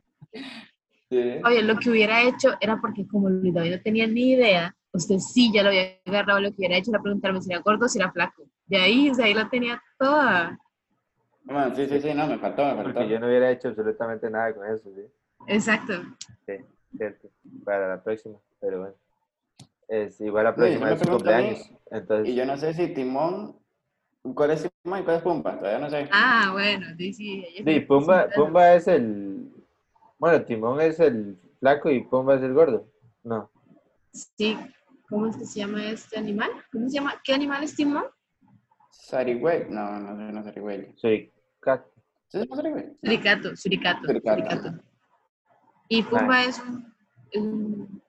Sí. 1.11 1.40
Oye, 1.44 1.62
lo 1.62 1.76
que 1.76 1.90
hubiera 1.90 2.22
hecho 2.22 2.50
era 2.61 2.80
porque 2.80 3.06
como 3.06 3.28
Luis 3.28 3.52
David 3.52 3.76
no 3.76 3.83
tenía 3.83 4.06
ni 4.06 4.33
idea, 4.33 4.76
usted 4.92 5.18
sí 5.18 5.53
ya 5.53 5.62
lo 5.62 5.68
había 5.68 5.98
agarrado, 6.07 6.40
lo 6.40 6.50
que 6.50 6.57
hubiera 6.59 6.76
hecho 6.76 6.90
era 6.90 7.03
preguntarme 7.03 7.40
si 7.40 7.53
era 7.53 7.61
gordo 7.62 7.87
o 7.87 7.88
si 7.88 7.98
era 7.98 8.11
flaco. 8.12 8.44
De 8.66 8.76
ahí, 8.79 9.11
o 9.11 9.14
sea, 9.14 9.26
ahí 9.26 9.35
la 9.35 9.48
tenía 9.48 9.83
toda. 9.98 10.59
Ma, 11.44 11.74
sí, 11.74 11.87
sí, 11.88 12.00
sí, 12.00 12.14
no, 12.14 12.26
me 12.26 12.38
faltó, 12.38 12.64
me 12.64 12.74
faltó. 12.74 12.92
Porque 12.92 13.09
yo 13.09 13.18
no 13.18 13.26
hubiera 13.26 13.50
hecho 13.50 13.68
absolutamente 13.68 14.31
nada 14.31 14.55
con 14.55 14.66
eso, 14.66 14.90
sí. 14.94 15.03
Exacto. 15.48 15.94
Sí, 16.46 16.53
cierto. 16.96 17.29
Para 17.64 17.88
la 17.88 18.03
próxima, 18.03 18.38
pero 18.61 18.81
bueno. 18.81 18.94
Es 19.88 20.20
igual 20.20 20.44
la 20.44 20.50
No, 20.50 20.57
próxima 20.57 20.87
me 20.87 20.92
es 20.92 21.00
su 21.00 21.09
cumpleaños. 21.09 21.70
Entonces, 21.90 22.29
Y 22.29 22.37
yo 22.37 22.46
no 22.46 22.57
sé 22.57 22.74
si 22.74 22.88
Timón, 22.94 23.57
¿cuál 24.35 24.53
es 24.53 24.68
Timón 24.83 25.00
y 25.00 25.03
cuál 25.03 25.16
es 25.16 25.22
Pumba? 25.22 25.59
Todavía 25.59 25.79
no 25.81 25.90
sé. 25.90 26.09
Ah, 26.12 26.50
bueno, 26.53 26.87
sí, 26.96 27.12
sí. 27.12 27.44
sí, 27.57 27.64
sí, 27.64 27.81
Pumba, 27.81 28.26
sí, 28.26 28.31
Pumba 28.37 28.74
es 28.74 28.87
el. 28.87 29.50
Bueno, 30.18 30.44
Timón 30.44 30.81
es 30.81 31.00
el 31.00 31.37
flaco 31.59 31.90
y 31.90 32.05
Pumba 32.05 32.37
es 32.37 32.42
el 32.42 32.55
gordo. 32.55 32.87
No, 33.24 33.50
Sí, 34.12 34.57
¿cómo 35.11 35.27
es 35.27 35.37
que 35.37 35.44
se 35.44 35.59
llama 35.61 35.85
este 35.90 36.18
animal? 36.18 36.51
¿Cómo 36.73 36.88
se 36.88 36.94
llama? 36.94 37.20
¿Qué 37.23 37.35
animal 37.35 37.62
es 37.64 37.75
Timón? 37.77 38.05
Sarigüey, 38.90 39.66
no, 39.68 39.99
no 40.01 40.14
no 40.14 40.38
es 40.40 40.44
Sarigüey. 40.46 40.94
soy 40.96 41.33
cat. 41.61 41.85
¿Sí 42.29 42.38
se 42.38 42.44
llama 42.44 42.57
Sarigüey? 42.57 42.96
Suricato, 43.03 43.57
suricato, 43.57 44.07
Suricato. 44.07 44.42
suricato. 44.42 44.83
Y 45.88 46.03
Pumba 46.05 46.44
es 46.44 46.59
un, 46.61 46.94
un 47.35 48.03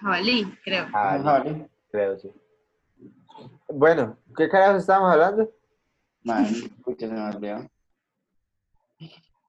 jabalí, 0.00 0.54
creo. 0.62 0.86
Ah, 0.92 1.16
Un 1.18 1.24
jabalí. 1.24 1.66
creo, 1.90 2.18
sí. 2.18 2.30
Bueno, 3.68 4.18
¿qué 4.36 4.48
carajos 4.48 4.80
estábamos 4.82 5.12
hablando? 5.12 5.50
Man, 6.24 6.44
escucha, 6.44 7.06
se 7.08 7.12
me 7.14 7.20
olvidó. 7.22 7.66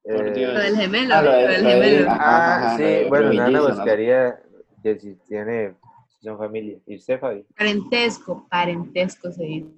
Eh. 0.06 0.54
Lo 0.54 0.60
del 0.60 0.76
gemelo, 0.78 1.16
Ah, 1.16 1.22
lo 1.22 1.32
lo 1.32 1.38
de- 1.38 1.48
del 1.48 1.64
lo 1.64 1.70
de- 1.70 1.76
gemelo. 1.76 2.12
ah, 2.12 2.18
Ah, 2.20 2.56
Ajá, 2.56 2.78
sí, 2.78 3.06
bueno, 3.10 3.34
Nana 3.34 3.60
¿no? 3.60 3.68
buscaría 3.68 4.42
que 4.82 5.00
si 5.00 5.16
tiene, 5.28 5.76
son 6.20 6.38
familia. 6.38 6.78
¿Y 6.86 6.96
usted, 6.98 7.20
Fabi? 7.20 7.44
Parentesco, 7.58 8.48
parentesco 8.50 9.32
se 9.32 9.44
dice. 9.44 9.70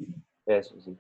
Eso, 0.45 0.79
sí. 0.81 0.97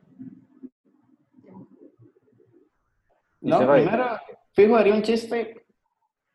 ¿Y 3.41 3.49
No, 3.49 3.59
usted, 3.59 3.73
primero, 3.73 4.05
fijo, 4.53 4.75
haría 4.75 4.93
un 4.93 5.01
chiste 5.01 5.65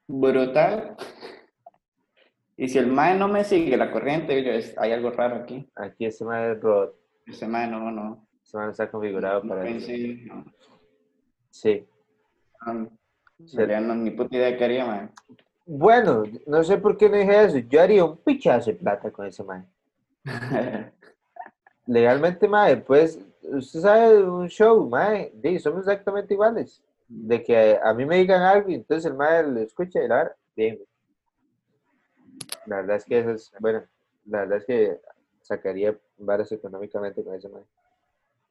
brutal. 0.08 0.96
Y 2.56 2.68
si 2.68 2.78
el 2.78 2.86
mae 2.88 3.16
no 3.16 3.28
me 3.28 3.44
sigue 3.44 3.76
la 3.76 3.90
corriente, 3.92 4.42
yo, 4.42 4.50
es- 4.52 4.76
hay 4.78 4.92
algo 4.92 5.10
raro 5.10 5.36
aquí. 5.36 5.68
Aquí 5.76 6.06
este 6.06 6.24
man 6.24 6.52
es 6.52 6.60
robot. 6.60 6.96
Ese 7.26 7.46
mae 7.46 7.68
no, 7.68 7.90
no. 7.90 8.26
Este 8.42 8.56
man 8.56 8.70
está 8.70 8.90
configurado 8.90 9.42
No 9.42 9.48
para 9.50 9.68
eso. 9.68 9.86
pensé, 9.86 10.24
no. 10.24 10.44
Sí. 11.50 11.84
No, 12.66 12.72
en 12.72 12.90
realidad 13.56 13.80
no, 13.82 13.94
ni 13.94 14.10
puta 14.10 14.36
idea 14.36 14.56
qué 14.56 14.64
haría, 14.64 14.86
mae. 14.86 15.08
Bueno, 15.66 16.22
no 16.46 16.62
sé 16.62 16.78
por 16.78 16.96
qué 16.96 17.08
no 17.08 17.16
dije 17.16 17.44
eso. 17.44 17.58
Yo 17.58 17.82
haría 17.82 18.04
un 18.04 18.16
pichazo 18.16 18.70
de 18.70 18.76
plata 18.76 19.10
con 19.10 19.26
ese 19.26 19.42
man. 19.42 19.68
Legalmente, 21.86 22.46
mae, 22.48 22.76
pues, 22.76 23.18
usted 23.42 23.80
sabe, 23.80 24.22
un 24.22 24.48
show, 24.48 24.88
mae, 24.88 25.32
sí, 25.42 25.58
somos 25.58 25.80
exactamente 25.80 26.34
iguales. 26.34 26.80
De 27.08 27.42
que 27.42 27.78
a 27.82 27.92
mí 27.94 28.04
me 28.04 28.16
digan 28.16 28.42
algo 28.42 28.70
y 28.70 28.74
entonces 28.74 29.10
el 29.10 29.16
mae 29.16 29.42
lo 29.42 29.60
escucha 29.60 30.02
y 30.02 30.08
la 30.08 30.16
verdad, 30.16 30.36
bien. 30.56 30.78
La 32.66 32.76
verdad 32.76 32.96
es 32.96 33.04
que 33.04 33.18
eso 33.18 33.30
es, 33.30 33.52
bueno, 33.60 33.84
la 34.24 34.40
verdad 34.40 34.58
es 34.58 34.64
que 34.64 35.00
sacaría 35.42 35.96
varas 36.18 36.50
económicamente 36.52 37.22
con 37.24 37.34
ese 37.34 37.48
mae. 37.48 37.62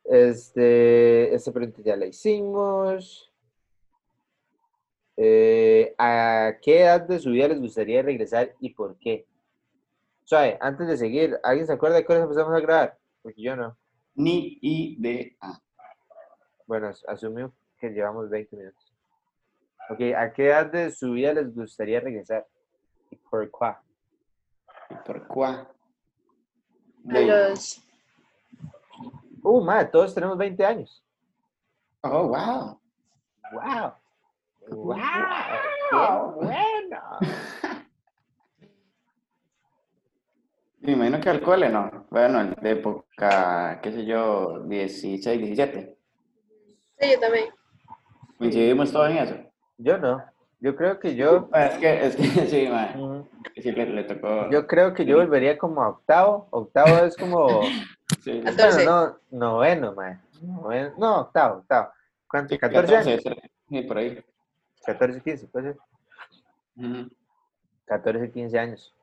Este, 0.04 1.34
esta 1.34 1.52
pregunta 1.52 1.82
ya 1.82 1.96
la 1.96 2.06
hicimos. 2.06 3.32
Eh, 5.18 5.96
¿A 5.98 6.54
qué 6.62 6.82
edad 6.82 7.02
de 7.02 7.20
su 7.20 7.32
vida 7.32 7.48
les 7.48 7.60
gustaría 7.62 8.02
regresar 8.02 8.54
y 8.60 8.72
por 8.74 8.98
qué? 8.98 9.26
Suave, 10.24 10.58
antes 10.60 10.88
de 10.88 10.98
seguir, 10.98 11.40
¿alguien 11.44 11.68
se 11.68 11.74
acuerda 11.74 11.98
de 11.98 12.06
qué 12.06 12.14
hora 12.14 12.24
empezamos 12.24 12.54
a 12.54 12.60
grabar? 12.60 12.98
Porque 13.22 13.42
yo 13.42 13.56
no. 13.56 13.78
Ni 14.16 14.58
idea. 14.62 15.32
Bueno, 16.68 16.88
as- 16.88 17.06
asumimos 17.08 17.52
que 17.80 17.90
llevamos 17.90 18.30
20 18.30 18.56
minutos. 18.58 18.94
Ok, 19.90 20.00
¿a 20.18 20.34
qué 20.34 20.48
edad 20.48 20.66
de 20.72 20.90
su 20.92 21.12
vida 21.12 21.34
les 21.34 21.54
gustaría 21.54 22.00
regresar? 22.00 22.46
¿Y 23.12 23.16
por 23.18 23.50
qué? 23.52 23.76
¿Y 24.90 24.96
por 25.06 25.28
cuá? 25.28 25.72
A 27.10 27.20
los. 27.20 27.82
Uh, 29.44 29.62
madre, 29.62 29.90
todos 29.92 30.14
tenemos 30.16 30.38
20 30.40 30.66
años. 30.66 31.04
Oh, 32.02 32.28
wow. 32.30 32.80
¡Wow! 33.54 33.94
¡Wow! 34.70 34.96
¡Qué 35.90 35.96
bueno! 36.46 37.02
Me 40.82 40.92
imagino 40.92 41.20
que 41.20 41.30
al 41.30 41.42
cole, 41.42 41.70
¿no? 41.70 42.06
Bueno, 42.12 42.44
de 42.62 42.72
época, 42.72 43.80
qué 43.82 43.92
sé 43.92 44.06
yo, 44.06 44.60
16, 44.66 45.38
17. 45.40 45.98
Sí, 47.00 47.12
yo 47.14 47.20
también. 47.20 47.46
Coincidimos 48.38 48.92
todos 48.92 49.10
en 49.10 49.18
eso. 49.18 49.36
Yo 49.78 49.98
no. 49.98 50.24
Yo 50.60 50.76
creo 50.76 51.00
que 51.00 51.16
yo... 51.16 51.50
Ah, 51.52 51.66
Es 51.66 51.78
que, 51.78 52.06
es 52.06 52.16
que 52.16 52.24
sí, 52.48 52.68
man. 52.68 53.00
mm, 53.00 53.30
Sí, 53.62 53.72
le, 53.72 53.86
le 53.88 54.04
tocó. 54.04 54.50
Yo 54.52 54.68
creo 54.68 54.94
que 54.94 55.06
yo 55.06 55.18
volvería 55.18 55.58
como 55.58 55.82
a 55.82 55.90
octavo. 55.90 56.48
Octavo 56.52 57.00
es 57.00 57.18
como... 57.18 57.62
Sí. 58.22 58.42
Bueno, 58.42 59.18
no, 59.32 59.38
noveno. 59.38 59.94
Noveno- 60.42 60.94
no, 60.98 61.22
octavo, 61.22 61.58
octavo. 61.58 61.92
¿Cuánto? 62.28 62.58
14 62.58 62.96
años. 62.96 63.24
14, 63.24 63.52
sí, 63.70 63.82
por 63.82 63.98
ahí. 63.98 64.24
14, 64.86 65.22
15, 65.22 65.48
puede 65.48 65.74
ser. 65.74 65.82
Ujú. 66.78 67.10
14, 67.86 68.32
15 68.32 68.60
años. 68.60 68.94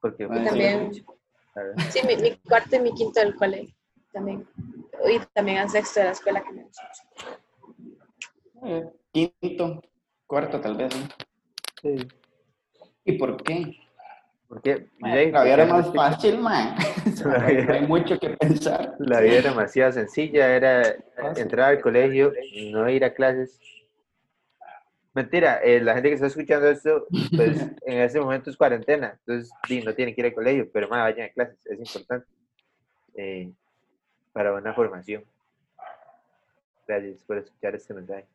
Porque 0.00 0.26
Bueno, 0.26 0.42
pues, 0.42 0.50
También. 0.50 0.94
sí, 0.94 1.04
claro. 1.52 1.72
Sí, 1.90 2.00
mi, 2.06 2.16
mi 2.16 2.36
cuarto 2.38 2.76
y 2.76 2.80
mi 2.80 2.92
quinto 2.94 3.20
del 3.20 3.34
cole. 3.34 3.74
También. 4.12 4.46
Y 5.08 5.18
también 5.32 5.58
al 5.58 5.70
sexto 5.70 6.00
de 6.00 6.06
la 6.06 6.12
escuela 6.12 6.42
que 6.42 6.52
me 6.52 6.62
gusta. 6.64 6.90
Eh, 8.64 8.90
Quinto, 9.12 9.82
cuarto, 10.26 10.60
tal 10.60 10.76
vez. 10.76 10.92
¿sí? 11.82 11.98
Sí. 11.98 12.08
¿Y 13.04 13.12
por 13.18 13.42
qué? 13.42 13.76
Porque 14.48 14.88
Man, 14.98 15.32
La 15.32 15.44
vida 15.44 15.54
era 15.54 15.66
más 15.66 15.94
fácil, 15.94 16.38
man. 16.38 16.74
No 17.24 17.32
hay 17.72 17.86
mucho 17.86 18.18
que 18.18 18.30
pensar. 18.30 18.96
La 18.98 19.20
vida 19.20 19.38
era 19.38 19.50
demasiado 19.50 19.92
sencilla, 19.92 20.54
era 20.54 20.82
entrar 21.36 21.70
al 21.70 21.80
colegio, 21.80 22.32
no 22.72 22.88
ir 22.90 23.04
a 23.04 23.14
clases. 23.14 23.60
Mentira, 25.12 25.60
eh, 25.62 25.80
la 25.80 25.94
gente 25.94 26.08
que 26.08 26.14
está 26.14 26.28
escuchando 26.28 26.68
esto, 26.68 27.06
pues 27.36 27.60
en 27.86 28.00
ese 28.00 28.20
momento 28.20 28.48
es 28.48 28.56
cuarentena, 28.56 29.18
entonces 29.20 29.50
sí, 29.66 29.82
no 29.82 29.92
tienen 29.94 30.14
que 30.14 30.20
ir 30.20 30.26
al 30.26 30.34
colegio, 30.34 30.70
pero 30.72 30.88
más 30.88 31.02
vayan 31.02 31.28
a 31.28 31.32
clases, 31.32 31.58
es 31.66 31.78
importante 31.78 32.26
eh, 33.14 33.52
para 34.32 34.54
una 34.54 34.72
formación. 34.72 35.24
Gracias 36.86 37.24
por 37.24 37.38
escuchar 37.38 37.74
este 37.74 37.94
mensaje. 37.94 38.26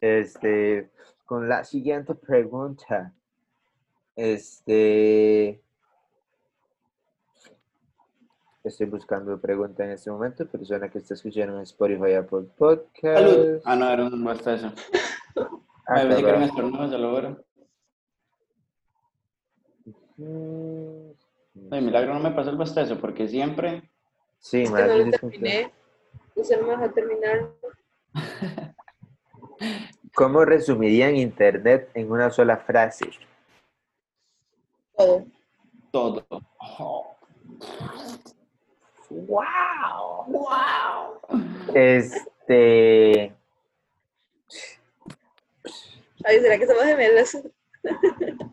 Este, 0.00 0.90
con 1.24 1.48
la 1.48 1.64
siguiente 1.64 2.14
pregunta. 2.14 3.12
Este. 4.16 5.60
Estoy 8.64 8.86
buscando 8.86 9.40
pregunta 9.40 9.84
en 9.84 9.92
este 9.92 10.10
momento. 10.10 10.46
Persona 10.46 10.88
que 10.88 10.98
está 10.98 11.14
escuchando 11.14 11.56
en 11.56 11.62
Spotify, 11.62 12.14
Apple 12.14 12.46
Podcast. 12.56 13.18
Salud. 13.18 13.60
Ah, 13.64 13.76
no, 13.76 13.90
era 13.90 14.04
un 14.04 14.22
bostezo. 14.22 14.72
Ah, 15.92 15.96
Ay, 15.96 16.08
pensé 16.08 16.22
que 16.22 16.28
era 16.28 16.38
un 16.38 16.44
estornudo, 16.44 16.88
se 16.88 16.98
lo 16.98 17.12
Ay, 21.70 21.82
milagro 21.82 22.14
no 22.14 22.20
me 22.20 22.30
pasó 22.30 22.48
el 22.48 22.56
bostezo, 22.56 22.98
porque 22.98 23.28
siempre. 23.28 23.90
Sí, 24.38 24.62
Es 24.62 24.72
que 24.72 24.82
no 24.86 24.96
lo 24.96 25.10
terminé. 25.10 25.70
Usted 26.34 26.60
no 26.60 26.66
me 26.66 26.76
dejó 26.78 26.94
terminar. 26.94 27.52
¿Cómo 30.14 30.46
resumirían 30.46 31.14
Internet 31.14 31.90
en 31.92 32.10
una 32.10 32.30
sola 32.30 32.56
frase? 32.56 33.10
Todo. 34.96 35.26
Todo. 35.90 36.26
Oh, 36.58 37.14
¡Wow! 39.10 40.24
¡Wow! 40.26 41.20
Este. 41.74 43.34
Ay, 46.24 46.40
¿será 46.40 46.58
que 46.58 46.66
somos 46.66 46.84
gemelos? 46.84 47.38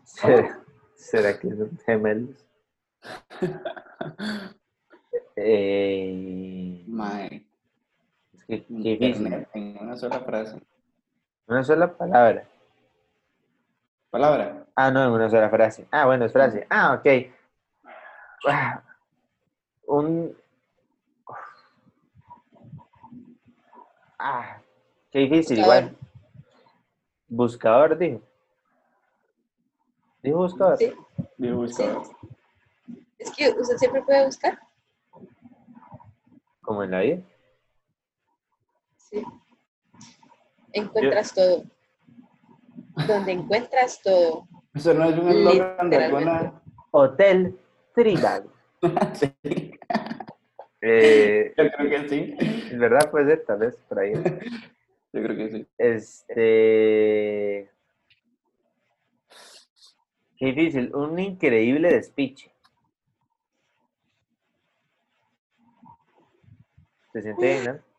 ¿Será, 0.04 0.64
será 0.94 1.38
que 1.38 1.48
son 1.48 1.78
gemelos? 1.86 2.46
Eh, 5.36 6.84
Mae. 6.86 7.46
es 8.34 8.44
que 8.44 8.64
qué 8.66 8.74
difícil. 8.96 9.26
Internet 9.26 9.48
en 9.54 9.78
una 9.80 9.96
sola 9.96 10.20
frase. 10.20 10.60
Una 11.46 11.64
sola 11.64 11.96
palabra. 11.96 12.44
Palabra. 14.10 14.66
Ah, 14.74 14.90
no, 14.90 15.04
en 15.04 15.10
una 15.10 15.30
sola 15.30 15.48
frase. 15.48 15.86
Ah, 15.90 16.06
bueno, 16.06 16.24
es 16.24 16.32
frase. 16.32 16.66
Ah, 16.68 16.94
ok. 16.94 17.06
Ah, 18.48 18.82
Un. 19.86 20.36
Ah, 24.18 24.60
qué 25.10 25.20
difícil, 25.20 25.58
igual. 25.60 25.96
Buscador, 27.30 27.96
dijo. 27.96 28.20
Dijo 30.22 30.36
buscador. 30.38 30.76
Sí. 30.78 30.92
Digo, 31.38 31.56
buscador. 31.58 32.02
Es 33.18 33.30
que 33.30 33.50
usted 33.50 33.76
siempre 33.76 34.02
puede 34.02 34.26
buscar. 34.26 34.58
Como 36.60 36.82
en 36.82 36.90
la 36.90 37.00
vida. 37.00 37.22
Sí. 38.96 39.24
Encuentras 40.72 41.32
todo. 41.32 41.64
Donde 43.06 43.32
encuentras 43.32 44.02
todo. 44.02 44.46
Eso 44.74 44.92
no 44.92 45.04
es 45.04 45.18
un 45.18 45.28
eslogan 45.28 45.88
de 45.90 46.04
alguna. 46.04 46.62
Hotel 46.90 47.58
Tribal. 47.94 48.50
Sí, 49.14 49.32
Eh, 50.82 51.52
yo 51.56 51.64
creo 51.72 51.90
que 51.90 52.08
sí. 52.08 52.76
¿Verdad? 52.76 53.10
Puede 53.10 53.26
ser, 53.26 53.44
tal 53.44 53.58
vez, 53.58 53.76
por 53.88 53.98
ahí. 53.98 54.14
Yo 55.12 55.22
creo 55.22 55.36
que 55.36 55.50
sí. 55.50 55.66
Este. 55.78 57.70
Qué 60.36 60.46
difícil. 60.46 60.94
Un 60.94 61.18
increíble 61.18 61.92
despiche. 61.92 62.52
¿Se 67.12 67.22
siente 67.22 67.42
bien, 67.42 67.64
no? 67.64 67.90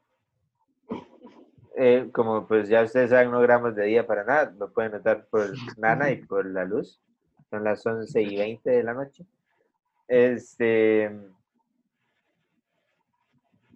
Eh, 1.76 2.10
como 2.14 2.48
pues 2.48 2.70
ya 2.70 2.84
ustedes 2.84 3.10
saben, 3.10 3.32
no 3.32 3.42
gramos 3.42 3.76
de 3.76 3.86
día 3.86 4.06
para 4.06 4.24
nada, 4.24 4.54
lo 4.58 4.72
pueden 4.72 4.92
notar 4.92 5.26
por 5.28 5.52
Nana 5.78 6.12
y 6.12 6.18
por 6.24 6.46
la 6.46 6.64
luz. 6.64 7.02
Son 7.50 7.64
las 7.64 7.86
11 7.86 8.22
y 8.22 8.38
20 8.38 8.70
de 8.70 8.84
la 8.84 8.94
noche. 8.94 9.26
Este. 10.08 11.12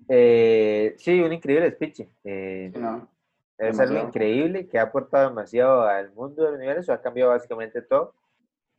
eh, 0.08 0.96
sí, 0.98 1.22
un 1.22 1.34
increíble 1.34 1.66
despiche. 1.66 2.10
Eh, 2.24 2.72
no. 2.76 3.15
Es 3.58 3.80
algo 3.80 4.00
increíble 4.00 4.68
que 4.68 4.78
ha 4.80 4.84
aportado 4.84 5.30
demasiado 5.30 5.84
al 5.84 6.12
mundo 6.14 6.44
del 6.44 6.56
universo, 6.56 6.92
ha 6.94 7.02
cambiado 7.02 7.32
básicamente 7.32 7.82
todo. 7.82 8.14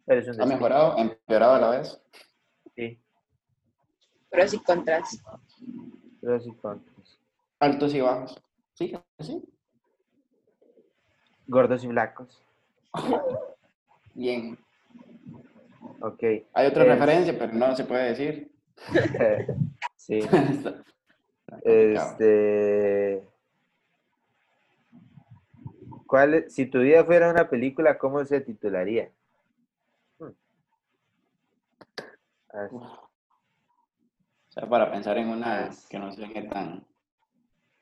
Pero 0.04 0.20
es 0.20 0.28
un 0.28 0.40
Ha 0.42 0.46
mejorado, 0.46 0.96
empeorado 0.98 1.54
a 1.54 1.58
la 1.60 1.70
vez. 1.70 2.00
sí, 2.76 2.98
Pros 4.30 4.54
y 4.54 4.58
contras. 4.58 5.22
pros 6.20 6.46
y 6.46 6.52
contras. 6.54 7.18
Altos 7.58 7.94
y 7.94 8.00
bajos. 8.00 8.40
Sí, 8.74 8.92
sí. 9.20 9.42
Gordos 11.46 11.82
y 11.84 11.88
flacos. 11.88 12.42
Bien. 14.14 14.58
Ok. 16.00 16.22
Hay 16.52 16.66
otra 16.66 16.82
Es- 16.84 16.88
referencia, 16.90 17.38
pero 17.38 17.52
no 17.52 17.74
se 17.74 17.84
puede 17.84 18.10
decir. 18.14 18.52
sí. 19.96 20.20
Este. 21.62 23.22
¿Cuál 26.06 26.34
es- 26.34 26.54
si 26.54 26.66
tu 26.66 26.80
vida 26.80 27.04
fuera 27.04 27.30
una 27.30 27.48
película, 27.48 27.98
¿cómo 27.98 28.24
se 28.24 28.40
titularía? 28.40 29.10
Hmm. 30.18 30.30
O 32.76 32.98
sea, 34.48 34.68
para 34.68 34.90
pensar 34.90 35.18
en 35.18 35.28
una 35.28 35.70
que 35.90 35.98
no 35.98 36.12
suene 36.12 36.42
tan, 36.48 36.84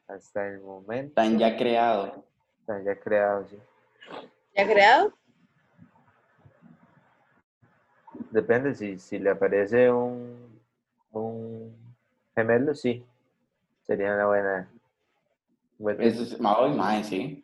Hasta 0.09 0.47
el 0.49 0.61
momento. 0.61 1.15
tan 1.15 1.39
ya 1.39 1.57
creado. 1.57 2.25
tan 2.67 2.85
ya 2.85 2.99
creado, 2.99 3.47
sí. 3.47 3.59
¿Ya 4.57 4.67
creado? 4.67 5.13
Depende, 8.31 8.75
si, 8.75 8.99
si 8.99 9.19
le 9.19 9.31
aparece 9.31 9.91
un, 9.91 10.61
un 11.13 11.77
gemelo, 12.35 12.75
sí. 12.75 13.05
Sería 13.83 14.15
una 14.15 14.27
buena. 14.27 14.71
buen 15.79 16.01
Eso 16.01 16.23
es, 16.23 16.41
hoy, 16.41 16.73
mae, 16.73 17.05
sí. 17.05 17.44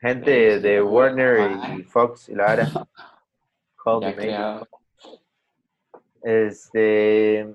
Gente 0.00 0.60
de 0.60 0.80
Warner 0.80 1.50
y 1.76 1.82
Fox 1.82 2.30
y 2.30 2.34
la 2.34 2.44
vara. 2.44 2.66
Call 3.84 4.00
me 4.00 4.14
maybe. 4.14 4.66
Este. 6.22 7.54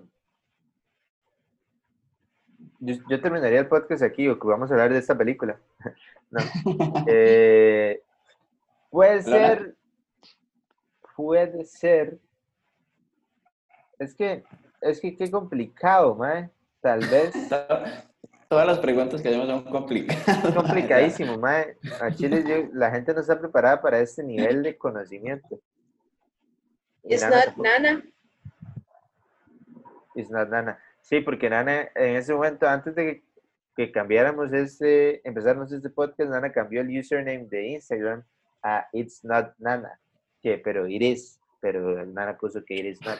Yo, 2.80 2.96
yo 3.10 3.22
terminaría 3.22 3.60
el 3.60 3.68
podcast 3.68 4.04
aquí, 4.04 4.28
o 4.28 4.40
que 4.40 4.48
vamos 4.48 4.70
a 4.70 4.76
hablar 4.76 4.94
de 4.94 5.00
esta 5.00 5.18
película. 5.18 5.60
No. 6.32 6.42
Eh, 7.08 8.02
puede 8.90 9.22
ser. 9.22 9.76
Puede 11.16 11.64
ser. 11.66 12.18
Es 14.00 14.16
que, 14.16 14.44
es 14.82 15.00
que 15.00 15.16
qué 15.16 15.30
complicado, 15.30 16.16
mae. 16.16 16.50
Tal 16.82 17.00
vez. 17.02 17.32
Todas 18.50 18.68
las 18.68 18.80
preguntas 18.80 19.22
que 19.22 19.30
hacemos 19.30 19.48
son 19.48 19.64
complicadas. 19.66 20.54
Complicadísimo, 20.54 21.38
mae. 21.38 21.78
A 22.02 22.12
Chile 22.12 22.44
yo- 22.48 22.70
la 22.74 22.92
gente 22.92 23.14
no 23.14 23.22
está 23.22 23.40
preparada 23.40 23.82
para 23.82 24.00
este 24.00 24.24
nivel 24.24 24.62
de 24.64 24.78
conocimiento. 24.78 25.60
It's 27.04 27.22
Nana 27.24 27.46
not. 27.46 27.58
Nana. 27.58 28.04
It's 30.16 30.30
not 30.30 30.50
Nana. 30.50 30.80
Sí, 31.02 31.22
porque 31.22 31.50
Nana, 31.50 31.90
en 31.96 32.16
ese 32.16 32.34
momento, 32.34 32.68
antes 32.68 32.96
de 32.96 33.06
que, 33.06 33.24
que 33.76 33.92
cambiáramos 33.92 34.52
este, 34.54 35.28
empezáramos 35.28 35.72
este 35.72 35.90
podcast, 35.90 36.30
Nana 36.30 36.52
cambió 36.52 36.82
el 36.82 36.98
username 37.00 37.46
de 37.50 37.68
Instagram 37.70 38.24
a 38.64 38.88
It's 38.94 39.24
not 39.24 39.54
Nana. 39.60 40.00
Que, 40.42 40.58
pero 40.58 40.88
it 40.88 41.02
is. 41.02 41.40
Pero 41.62 42.06
Nana 42.06 42.38
puso 42.38 42.64
que 42.64 42.76
it 42.76 42.86
is 42.86 43.02
not. 43.02 43.18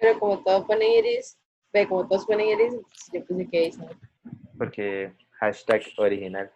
Pero 0.00 0.18
como 0.20 0.42
todos 0.44 0.64
ponen 0.64 0.88
iris, 0.92 1.36
ve, 1.72 1.86
como 1.88 2.06
todos 2.06 2.24
ponen 2.24 2.46
iris, 2.48 2.74
yo 3.12 3.24
puse 3.26 3.46
que 3.48 3.66
es. 3.66 3.78
Porque 4.56 5.12
hashtag 5.32 5.82
original. 5.96 6.50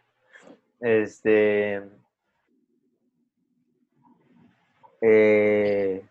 Este. 0.81 1.83
eh, 5.01 6.05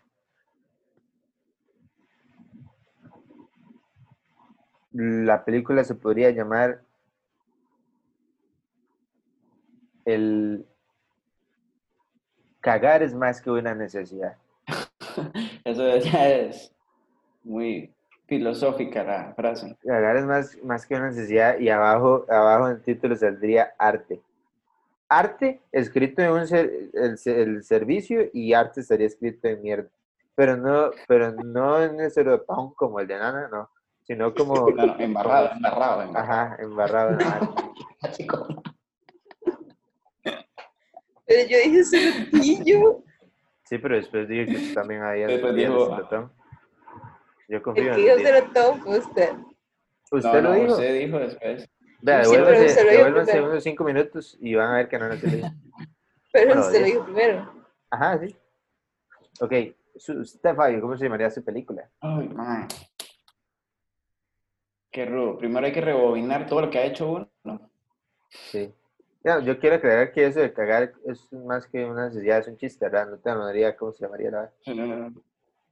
la 4.92 5.44
película 5.44 5.84
se 5.84 5.94
podría 5.94 6.30
llamar 6.30 6.82
El 10.04 10.66
cagar 12.60 13.02
es 13.02 13.14
más 13.14 13.40
que 13.40 13.50
una 13.50 13.74
necesidad. 13.74 14.36
Eso 15.64 15.86
es 15.86 16.72
muy 17.44 17.92
filosófica 18.26 19.02
la 19.04 19.32
frase. 19.34 19.76
Cagar 19.84 20.16
es 20.16 20.24
más, 20.24 20.58
más 20.62 20.86
que 20.86 20.94
una 20.94 21.08
necesidad 21.08 21.58
y 21.58 21.68
abajo, 21.68 22.24
abajo 22.28 22.68
en 22.68 22.76
el 22.76 22.82
título 22.82 23.14
saldría 23.16 23.72
arte. 23.78 24.20
Arte 25.08 25.60
escrito 25.72 26.22
en 26.22 26.30
un 26.32 26.46
ser- 26.46 26.90
el, 26.94 27.18
el 27.26 27.64
servicio 27.64 28.22
y 28.32 28.54
arte 28.54 28.80
estaría 28.80 29.06
escrito 29.06 29.48
en 29.48 29.60
mierda. 29.62 29.88
Pero 30.34 30.56
no, 30.56 30.90
pero 31.06 31.32
no 31.32 31.82
en 31.82 32.00
el 32.00 32.10
serotón 32.10 32.72
como 32.74 32.98
el 33.00 33.06
de 33.06 33.18
Nana, 33.18 33.48
no. 33.52 33.68
Sino 34.04 34.34
como, 34.34 34.70
No, 34.70 34.86
no, 34.86 34.98
embarrado, 34.98 35.50
embarrado, 35.52 36.02
embarrado. 36.02 36.18
ajá, 36.32 36.56
embarrado 36.62 37.10
en 37.12 37.18
la 37.18 37.30
arte. 37.34 37.62
Como- 38.26 38.62
Pero 41.26 41.48
yo 41.48 41.56
dije 41.58 41.84
cerotillo. 41.84 43.02
Sí, 43.64 43.78
pero 43.78 43.96
después 43.96 44.28
dije 44.28 44.46
que 44.46 44.74
también 44.74 45.02
habías 45.02 45.28
Después 45.28 45.54
dijo. 45.54 46.32
Yo 47.52 47.62
confío 47.62 47.92
El 47.92 48.08
en 48.08 48.18
cerotón 48.20 48.80
fue 48.80 48.98
usted. 48.98 49.30
¿Usted 50.10 50.30
No, 50.30 50.40
lo 50.40 50.48
no, 50.48 50.54
dijo? 50.54 50.72
Usted 50.72 50.98
dijo 51.00 51.18
después. 51.18 51.70
Vea, 52.00 52.24
Sí, 52.24 52.30
devuélvanse, 52.34 52.84
lo 52.84 52.90
devuélvanse 52.90 53.42
unos 53.42 53.62
cinco 53.62 53.84
minutos 53.84 54.38
y 54.40 54.54
van 54.54 54.70
a 54.70 54.76
ver 54.78 54.88
que 54.88 54.98
no 54.98 55.14
se 55.14 55.26
lo 55.26 55.36
dijo. 55.36 55.48
Pero 56.32 56.46
Bueno, 56.46 56.62
usted 56.62 56.80
lo 56.80 56.86
dijo 56.86 57.04
primero. 57.04 57.64
Ajá, 57.90 58.18
sí. 58.20 58.34
Ok, 59.38 59.52
usted, 59.94 60.54
Fabio, 60.54 60.80
¿cómo 60.80 60.96
se 60.96 61.04
llamaría 61.04 61.30
su 61.30 61.44
película? 61.44 61.90
Ay, 62.00 62.26
man. 62.30 62.68
Qué 64.90 65.04
rudo. 65.04 65.36
Primero 65.36 65.66
hay 65.66 65.72
que 65.72 65.80
rebobinar 65.82 66.46
todo 66.46 66.62
lo 66.62 66.70
que 66.70 66.78
ha 66.78 66.84
hecho 66.86 67.10
uno. 67.44 67.70
Sí. 68.30 68.72
Ya, 69.22 69.40
yo 69.40 69.58
quiero 69.58 69.76
aclarar 69.76 70.10
que 70.10 70.24
eso 70.26 70.40
de 70.40 70.54
cagar 70.54 70.94
es 71.04 71.30
más 71.34 71.66
que 71.66 71.84
una 71.84 72.06
necesidad, 72.06 72.38
es 72.38 72.48
un 72.48 72.56
chiste, 72.56 72.86
¿verdad? 72.86 73.10
No 73.10 73.18
te 73.18 73.28
hablaría 73.28 73.76
cómo 73.76 73.92
se 73.92 74.06
llamaría 74.06 74.30
la 74.30 74.50
No, 74.68 74.74
no, 74.74 74.86
no. 74.86 75.10
No, 75.10 75.22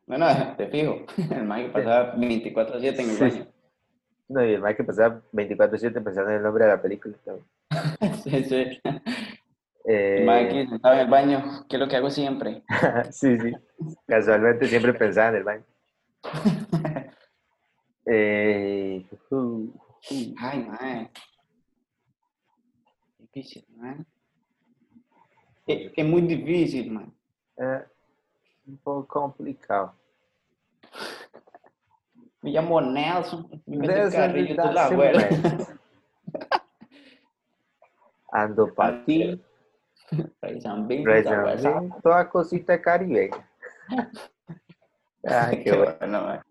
no, 0.06 0.26
te 0.56 0.66
fijo. 0.68 1.04
El 1.16 1.46
que 1.64 1.70
pasaba 1.72 2.14
24-7 2.16 2.98
en 2.98 3.10
el 3.10 3.16
baño. 3.16 3.46
No, 4.28 4.44
y 4.44 4.52
el 4.54 4.62
Mike 4.62 4.84
pasaba 4.84 5.22
24-7 5.32 6.04
pensando 6.04 6.30
en 6.30 6.36
el 6.36 6.42
nombre 6.42 6.64
de 6.64 6.70
la 6.70 6.82
película. 6.82 7.16
Sí, 8.22 8.44
sí. 8.44 8.80
Eh, 9.86 10.26
aquí 10.28 10.66
sentado 10.68 10.94
en 10.94 11.00
el 11.00 11.08
baño, 11.08 11.66
que 11.68 11.76
es 11.76 11.80
lo 11.80 11.88
que 11.88 11.96
hago 11.96 12.10
siempre. 12.10 12.62
sí, 13.10 13.38
sí. 13.38 13.52
Casualmente 14.06 14.66
siempre 14.66 14.92
pensaba 14.94 15.30
en 15.30 15.36
el 15.36 15.44
baño. 15.44 15.64
Eh, 18.06 19.06
Ay, 20.38 20.64
man. 20.64 21.10
Difícil, 23.18 23.64
man. 23.76 24.06
Es, 25.66 25.92
es 25.96 26.04
muy 26.04 26.22
difícil, 26.22 26.90
man. 26.90 27.12
eh, 27.56 27.82
un 28.70 28.78
poco 28.78 29.06
complicado. 29.06 29.94
Me 32.42 32.50
llamo 32.50 32.80
Nelson. 32.80 33.48
Me 33.66 33.76
meto 33.78 33.92
Nelson 33.92 34.20
carrillo 34.20 34.62
de 34.62 34.72
la 34.72 34.84
abuela. 34.86 35.28
Ando 38.32 38.66
para 38.74 39.04
ti, 39.04 39.42
toda 42.02 42.28
cosita 42.28 42.80
caribeña. 42.80 43.48
Ay, 45.24 45.58
qué 45.58 45.64
Qué 45.64 45.76
bueno. 45.76 46.42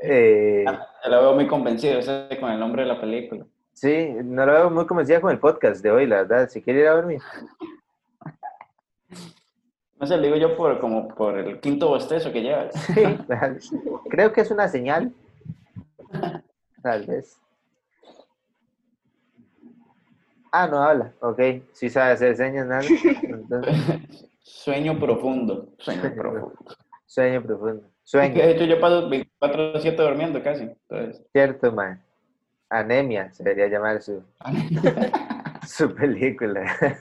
Eh, 0.00 0.64
Te 1.02 1.10
lo 1.10 1.20
veo 1.20 1.34
muy 1.34 1.46
convencido, 1.46 2.00
con 2.40 2.50
el 2.50 2.58
nombre 2.58 2.82
de 2.82 2.88
la 2.88 3.00
película. 3.00 3.44
sí, 3.72 4.08
no 4.24 4.46
lo 4.46 4.52
veo 4.52 4.70
muy 4.70 4.86
convencida 4.86 5.20
con 5.20 5.32
el 5.32 5.38
podcast 5.38 5.82
de 5.82 5.90
hoy, 5.90 6.06
la 6.06 6.22
verdad. 6.22 6.48
Si 6.48 6.62
quiere 6.62 6.80
ir 6.80 6.86
a 6.88 6.94
dormir. 6.94 7.20
No 10.04 10.08
sé, 10.08 10.18
lo 10.18 10.22
digo 10.24 10.36
yo 10.36 10.54
por, 10.54 10.78
como 10.80 11.08
por 11.08 11.38
el 11.38 11.60
quinto 11.60 11.88
bostezo 11.88 12.30
que 12.30 12.42
llevas. 12.42 12.74
Sí, 13.58 13.80
creo 14.10 14.34
que 14.34 14.42
es 14.42 14.50
una 14.50 14.68
señal. 14.68 15.14
Tal 16.82 17.06
vez. 17.06 17.38
Ah, 20.52 20.66
no 20.66 20.82
habla. 20.82 21.14
Ok, 21.20 21.40
sí 21.72 21.88
sabe 21.88 22.12
hacer 22.12 22.36
señas, 22.36 22.66
nada. 22.66 22.82
Entonces, 23.22 24.28
Sueño 24.42 25.00
profundo. 25.00 25.68
Sueño 25.78 26.14
profundo. 26.14 26.52
sueño 27.06 27.42
profundo. 27.42 27.80
De 27.80 27.88
Sueño, 28.02 28.42
hecho, 28.42 28.64
yo 28.64 28.78
paso 28.78 29.08
24-7 29.08 29.96
durmiendo 29.96 30.42
casi. 30.42 30.64
Entonces, 30.64 31.24
cierto, 31.32 31.72
man. 31.72 31.98
Anemia 32.68 33.32
se 33.32 33.42
debería 33.42 33.68
llamar 33.68 34.02
su, 34.02 34.22
su 35.66 35.94
película. 35.94 36.76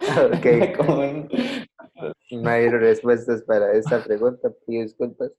ok, 0.00 0.46
no 2.30 2.50
hay 2.50 2.68
respuestas 2.68 3.42
para 3.42 3.72
esta 3.72 4.02
pregunta, 4.02 4.50
pido 4.66 4.82
disculpas. 4.82 5.30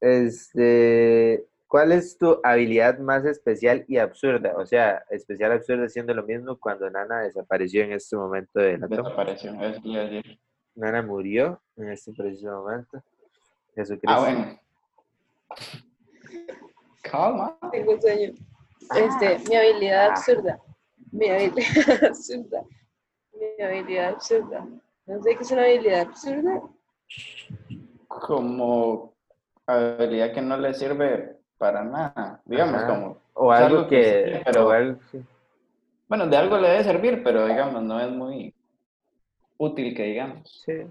Este, 0.00 1.44
¿cuál 1.66 1.92
es 1.92 2.16
tu 2.16 2.38
habilidad 2.42 2.98
más 2.98 3.24
especial 3.24 3.84
y 3.88 3.98
absurda? 3.98 4.54
O 4.56 4.66
sea, 4.66 5.04
especial 5.10 5.52
absurda 5.52 5.88
siendo 5.88 6.14
lo 6.14 6.24
mismo 6.24 6.58
cuando 6.58 6.88
Nana 6.90 7.22
desapareció 7.22 7.82
en 7.82 7.92
este 7.92 8.16
momento 8.16 8.60
de 8.60 8.78
la 8.78 8.88
toma. 8.88 9.02
desapareció. 9.02 9.52
A 9.58 9.68
decir. 9.68 10.38
Nana 10.74 11.02
murió 11.02 11.60
en 11.76 11.90
este 11.90 12.12
preciso 12.12 12.50
momento. 12.50 13.02
Jesucristo. 13.74 14.08
Ah, 14.08 14.20
bueno. 14.20 14.60
Calma. 17.02 17.58
Tengo 17.70 18.00
sueño. 18.00 18.32
Este, 18.96 19.38
mi 19.48 19.56
habilidad 19.56 20.10
absurda. 20.10 20.60
Mi 21.10 21.28
habilidad 21.28 22.04
absurda. 22.08 22.64
Mi 23.62 23.68
habilidad 23.78 24.08
absurda. 24.14 24.66
No 25.06 25.22
sé 25.22 25.36
qué 25.36 25.42
es 25.44 25.50
una 25.52 25.62
habilidad 25.62 26.00
absurda. 26.00 26.60
Como 28.08 29.14
habilidad 29.66 30.32
que 30.32 30.42
no 30.42 30.56
le 30.56 30.74
sirve 30.74 31.36
para 31.58 31.84
nada. 31.84 32.40
Digamos, 32.44 32.74
Ajá. 32.82 32.86
como. 32.88 33.18
O 33.34 33.52
algo 33.52 33.78
algo 33.78 33.88
que, 33.88 34.42
pero- 34.44 34.66
o 34.66 34.70
algo- 34.70 34.98
sí. 35.12 35.22
Bueno, 36.08 36.26
de 36.26 36.36
algo 36.36 36.58
le 36.58 36.68
debe 36.70 36.82
servir, 36.84 37.22
pero 37.22 37.46
digamos, 37.46 37.82
no 37.84 38.00
es 38.00 38.10
muy 38.10 38.52
útil 39.58 39.94
que 39.94 40.02
digamos. 40.06 40.62
Sí. 40.66 40.82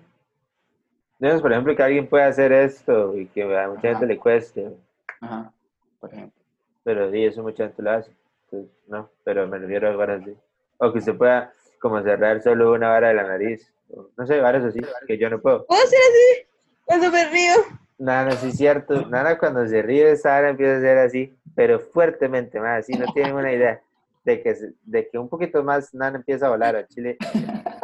Digamos, 1.20 1.42
por 1.42 1.52
ejemplo, 1.52 1.76
que 1.76 1.84
alguien 1.84 2.08
pueda 2.08 2.28
hacer 2.28 2.54
esto 2.54 3.16
y 3.18 3.28
que 3.28 3.44
a 3.44 3.68
mucha 3.68 3.90
Ajá. 3.90 4.00
gente 4.00 4.06
le 4.08 4.18
cueste, 4.18 4.72
Ajá. 5.20 5.52
Por 6.00 6.12
ejemplo. 6.14 6.42
pero 6.84 7.12
sí, 7.12 7.26
eso 7.26 7.44
mucha 7.44 7.66
gente 7.66 7.82
lo 7.84 7.92
hace. 7.92 8.12
Entonces, 8.50 8.72
no, 8.88 9.10
pero 9.26 9.46
me 9.46 9.60
refiero 9.60 9.88
a 9.88 9.92
algo 9.92 10.04
así. 10.04 10.36
O 10.80 10.92
que 10.94 11.02
se 11.02 11.14
pueda 11.14 11.52
como 11.82 12.02
cerrar 12.04 12.42
solo 12.42 12.72
una 12.74 12.90
vara 12.90 13.10
de 13.10 13.16
la 13.16 13.24
nariz. 13.24 13.74
No 14.18 14.26
sé, 14.26 14.40
varas 14.40 14.64
así, 14.64 14.80
que 15.08 15.18
yo 15.18 15.30
no 15.30 15.42
puedo. 15.42 15.66
¿Puedo 15.66 15.84
hacer 15.84 16.00
así? 16.00 16.48
Cuando 16.86 17.12
me 17.12 17.30
río. 17.30 17.54
Nada, 17.98 18.32
sí 18.32 18.48
es 18.50 18.58
cierto. 18.58 19.06
Nada, 19.08 19.38
cuando 19.38 19.68
se 19.68 19.82
ríe, 19.82 20.12
esa 20.12 20.30
vara 20.30 20.50
empieza 20.50 20.78
a 20.78 20.82
ser 20.82 20.98
así, 21.00 21.36
pero 21.56 21.80
fuertemente 21.80 22.60
más, 22.60 22.80
así, 22.80 22.94
no 22.94 23.12
tienen 23.14 23.34
una 23.36 23.52
idea. 23.52 23.82
de 24.24 24.42
que, 24.44 24.56
de 24.84 25.10
que 25.10 25.18
un 25.18 25.28
poquito 25.28 25.64
más 25.64 25.94
Nana 25.96 26.18
empieza 26.18 26.46
a 26.46 26.50
volar 26.52 26.76
a 26.76 26.86
Chile. 26.88 27.18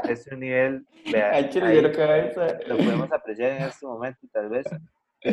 Es 0.07 0.27
un 0.27 0.39
nivel, 0.39 0.85
vea, 1.11 1.31
Ay, 1.31 1.49
chile, 1.49 1.65
ahí 1.67 1.81
yo 1.81 1.87
a 2.03 2.17
esa- 2.19 2.59
lo 2.67 2.77
podemos 2.77 3.11
apreciar 3.11 3.51
en 3.53 3.63
este 3.63 3.85
momento, 3.87 4.19
tal 4.31 4.47
vez. 4.49 4.67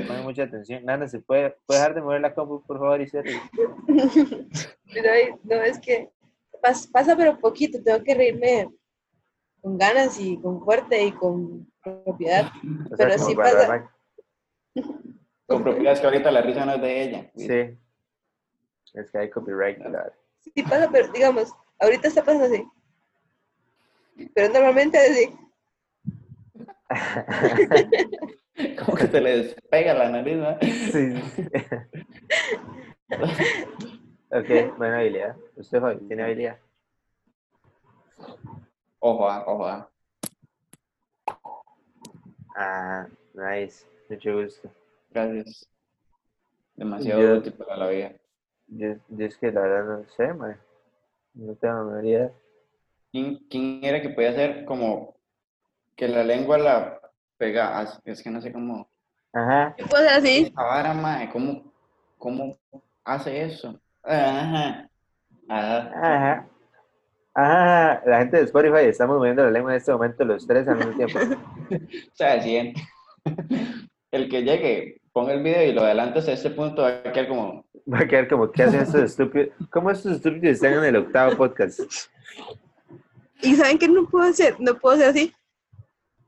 Pongan 0.09 0.23
mucha 0.25 0.45
atención. 0.45 0.83
Nana, 0.85 1.07
¿se 1.07 1.21
puede, 1.21 1.55
puede 1.67 1.79
dejar 1.81 1.95
de 1.95 2.01
mover 2.01 2.23
la 2.23 2.35
compu, 2.35 2.63
por 2.67 2.79
favor, 2.79 3.01
y 3.03 3.07
se 3.07 3.23
Pero 4.95 5.11
ay, 5.13 5.35
no, 5.45 5.57
es 5.63 5.79
que 5.79 6.09
pas- 6.65 6.91
pasa 6.91 7.15
pero 7.17 7.39
poquito, 7.39 7.83
tengo 7.83 8.03
que 8.03 8.15
reírme 8.15 8.71
con 9.61 9.77
ganas 9.77 10.19
y 10.19 10.39
con 10.39 10.65
fuerte 10.65 11.05
y 11.05 11.13
con 11.13 11.71
propiedad. 11.83 12.51
O 12.91 12.97
sea, 12.97 13.09
Pero 13.09 13.19
sí 13.19 13.35
pasa. 13.35 13.91
Con 15.47 15.63
propiedades 15.63 16.01
que 16.01 16.07
ahorita 16.07 16.31
la 16.31 16.41
risa 16.41 16.65
no 16.65 16.73
es 16.73 16.81
de 16.81 17.03
ella. 17.03 17.31
Sí. 17.37 17.79
Es 18.95 19.11
que 19.11 19.19
hay 19.19 19.29
copyright, 19.29 19.77
claro. 19.77 20.11
Sí 20.41 20.63
pasa, 20.63 20.89
pero 20.91 21.09
digamos, 21.13 21.53
ahorita 21.81 22.09
está 22.09 22.25
pasando 22.25 22.47
así. 22.47 22.67
Pero 24.35 24.53
normalmente 24.55 24.97
así. 24.97 25.37
Como 28.79 28.97
que 28.97 29.07
se 29.07 29.21
le 29.21 29.37
despega 29.43 29.93
la 29.93 30.09
nariz, 30.11 30.37
¿no? 30.37 30.57
Sí. 30.63 31.13
Ok, 34.39 34.77
buena 34.79 34.99
habilidad. 34.99 35.37
Usted, 35.57 35.81
Fabi, 35.81 36.07
tiene 36.07 36.23
habilidad. 36.25 36.59
Ojo, 39.01 39.29
ah, 39.29 39.45
ojo, 39.47 39.67
ah. 39.67 39.89
Ah, 42.57 43.07
nice. 43.35 43.85
Mucho 44.09 44.41
gusto. 44.43 44.71
Gracias. 45.11 45.69
Demasiado 46.77 47.21
Yo- 47.21 47.35
útil 47.39 47.53
para 47.55 47.77
la 47.77 47.89
vida. 47.89 48.13
Yo, 48.69 48.95
yo 49.09 49.27
es 49.27 49.37
que 49.37 49.53
la 49.53 49.61
verdad 49.61 49.99
no 49.99 50.09
sé, 50.17 50.33
man. 50.33 50.59
No 51.35 51.55
tengo 51.57 51.85
menor 51.85 52.05
idea. 52.05 52.33
¿Quién, 53.13 53.37
quién 53.51 53.85
era 53.85 54.01
que 54.01 54.09
podía 54.11 54.31
hacer 54.31 54.65
como 54.65 55.15
que 55.97 56.09
la 56.09 56.25
lengua 56.25 56.59
la 56.59 57.01
pega? 57.37 57.79
as- 57.79 58.01
Es 58.05 58.23
que 58.23 58.31
no 58.31 58.41
sé 58.41 58.53
cómo. 58.53 58.89
Ajá. 59.33 59.75
Hacer 59.79 60.09
así. 60.09 60.53
Vara, 60.55 60.95
mae, 60.95 61.31
¿cómo, 61.31 61.73
¿cómo 62.19 62.57
hace 63.05 63.43
eso? 63.45 63.79
Ajá. 64.05 64.89
Ajá. 65.49 65.93
Ajá. 65.95 66.49
Ajá. 67.35 68.03
La 68.07 68.19
gente 68.19 68.37
de 68.37 68.43
Spotify 68.45 68.87
estamos 68.87 69.17
moviendo 69.17 69.45
la 69.45 69.51
lengua 69.51 69.73
en 69.73 69.79
este 69.79 69.93
momento 69.93 70.25
los 70.25 70.47
tres 70.47 70.69
al 70.69 70.77
mismo 70.77 70.93
tiempo. 70.93 71.19
O 71.71 72.17
sea, 72.17 72.41
100. 72.41 72.75
El 74.11 74.29
que 74.29 74.43
llegue, 74.43 75.01
ponga 75.13 75.33
el 75.33 75.43
video 75.43 75.65
y 75.65 75.73
lo 75.73 75.83
adelante 75.83 76.21
hasta 76.21 76.33
este 76.33 76.51
punto, 76.51 76.83
va 76.83 76.89
a 76.89 77.13
quedar 77.13 77.27
como. 77.27 77.65
Va 77.93 77.99
a 77.99 78.07
quedar 78.07 78.29
como, 78.29 78.49
¿qué 78.53 78.63
hacen 78.63 78.83
estos 78.83 79.01
estúpidos? 79.11 79.49
¿Cómo 79.71 79.91
estos 79.91 80.13
estúpidos 80.13 80.55
están 80.55 80.75
en 80.75 80.85
el 80.85 80.97
octavo 80.97 81.37
podcast? 81.37 81.81
¿Y 83.43 83.57
saben 83.57 83.79
qué 83.79 83.89
no 83.89 84.07
puedo 84.07 84.29
hacer? 84.29 84.55
No 84.61 84.79
puedo 84.79 84.95
hacer 84.95 85.09
así. 85.09 85.35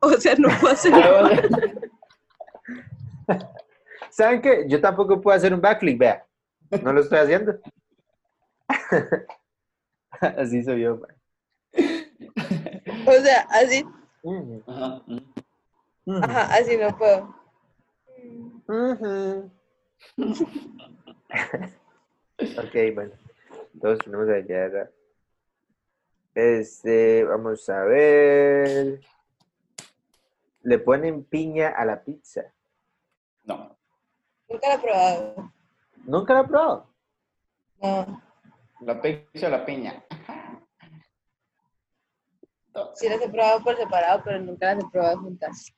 O 0.00 0.10
sea, 0.14 0.34
no 0.36 0.48
puedo 0.60 0.72
hacer. 0.72 0.92
¿Saben 4.10 4.42
qué? 4.42 4.64
Yo 4.66 4.80
tampoco 4.80 5.20
puedo 5.20 5.36
hacer 5.36 5.54
un 5.54 5.60
backflip, 5.60 5.98
vea. 5.98 6.26
No 6.82 6.92
lo 6.92 7.00
estoy 7.00 7.18
haciendo. 7.18 7.58
Así 10.20 10.62
soy 10.62 10.82
yo, 10.82 10.96
man. 10.96 11.16
O 13.06 13.12
sea, 13.12 13.46
así. 13.50 13.84
Ajá. 16.06 16.54
así 16.54 16.76
no 16.76 16.96
puedo. 16.96 17.34
Ujú. 18.68 19.50
ok, 22.40 22.94
bueno. 22.94 23.12
Todos 23.80 23.98
tenemos 23.98 24.26
la 24.26 24.40
¿verdad? 24.40 24.90
Este, 26.34 27.24
vamos 27.24 27.68
a 27.68 27.84
ver. 27.84 29.00
Le 30.62 30.78
ponen 30.78 31.24
piña 31.24 31.68
a 31.68 31.84
la 31.84 32.02
pizza. 32.02 32.52
No. 33.44 33.76
Nunca 34.48 34.68
lo 34.68 34.74
he 34.74 34.78
probado. 34.78 35.52
¿Nunca 36.06 36.34
lo 36.34 36.40
he 36.40 36.44
probado? 36.44 36.86
No. 37.82 38.22
La 38.80 39.02
pizza 39.02 39.48
o 39.48 39.50
la 39.50 39.64
piña. 39.64 40.02
Sí 42.94 43.08
las 43.08 43.20
he 43.20 43.28
probado 43.28 43.62
por 43.64 43.76
separado, 43.76 44.22
pero 44.24 44.38
nunca 44.38 44.74
las 44.74 44.84
he 44.84 44.88
probado 44.88 45.18
juntas. 45.18 45.72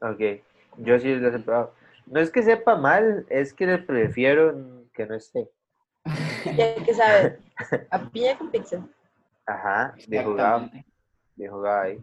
Ok, 0.00 0.42
yo 0.78 0.98
sí 0.98 1.14
lo 1.14 1.28
he 1.28 1.38
probado. 1.40 1.74
No 2.06 2.20
es 2.20 2.30
que 2.30 2.42
sepa 2.42 2.76
mal, 2.76 3.26
es 3.28 3.52
que 3.52 3.66
le 3.66 3.78
prefiero 3.78 4.54
que 4.94 5.06
no 5.06 5.14
esté. 5.14 5.50
Ya 6.56 6.74
que 6.84 6.94
sabe. 6.94 7.38
A 7.90 7.98
piña 8.10 8.38
con 8.38 8.50
pizza. 8.50 8.86
Ajá, 9.46 9.94
de 10.06 10.22
jugado, 10.22 10.56
Exactamente. 10.58 10.92
de 11.36 11.48
jugado 11.48 11.80
ahí. 11.80 12.00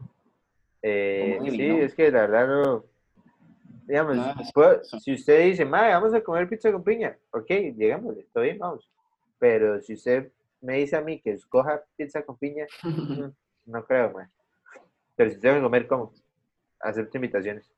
Eh, 0.82 1.40
sí, 1.50 1.70
es 1.80 1.96
que 1.96 2.12
la 2.12 2.28
verdad 2.28 2.48
no. 2.48 2.86
Digamos, 3.88 4.18
puedo- 4.54 4.82
eso. 4.82 5.00
si 5.00 5.14
usted 5.14 5.44
dice, 5.46 5.64
madre, 5.64 5.94
vamos 5.94 6.14
a 6.14 6.22
comer 6.22 6.50
pizza 6.50 6.72
con 6.72 6.84
piña, 6.84 7.16
ok, 7.32 7.48
llegámosle, 7.78 8.22
está 8.22 8.42
bien, 8.42 8.58
vamos. 8.58 8.90
Pero 9.38 9.80
si 9.82 9.94
usted 9.94 10.32
me 10.62 10.78
dice 10.78 10.96
a 10.96 11.02
mí 11.02 11.20
que 11.22 11.32
escoja 11.32 11.84
pizza 11.96 12.24
con 12.24 12.36
piña, 12.38 12.66
mm, 12.84 13.26
no 13.68 13.86
creo, 13.86 14.12
man. 14.12 14.32
Pero 15.16 15.30
si 15.30 15.40
tengo 15.40 15.56
que 15.56 15.62
comer, 15.62 15.88
¿cómo? 15.88 16.14
Acepto 16.80 17.18
invitaciones. 17.18 17.72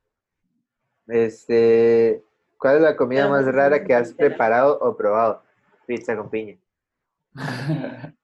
Este, 1.06 2.22
¿cuál 2.58 2.76
es 2.76 2.82
la 2.82 2.96
comida 2.96 3.22
Pero 3.22 3.30
más 3.30 3.46
rara 3.54 3.84
que 3.84 3.94
has 3.94 4.12
preparado 4.12 4.78
o 4.80 4.96
probado? 4.96 5.42
Pizza 5.86 6.16
con 6.16 6.28
piña. 6.30 6.56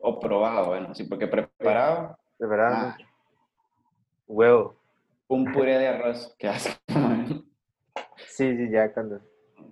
o 0.00 0.20
probado, 0.20 0.66
bueno, 0.66 0.94
sí, 0.94 1.04
porque 1.04 1.26
preparado 1.26 2.18
Preparado 2.38 2.74
Ah. 2.76 2.96
Huevo. 4.26 4.76
Un 5.34 5.52
puré 5.52 5.78
de 5.78 5.88
arroz. 5.88 6.34
Qué 6.38 6.48
asco. 6.48 6.74
man. 6.94 7.44
Sí, 8.28 8.56
sí, 8.56 8.70
ya 8.70 8.92
cuando 8.92 9.20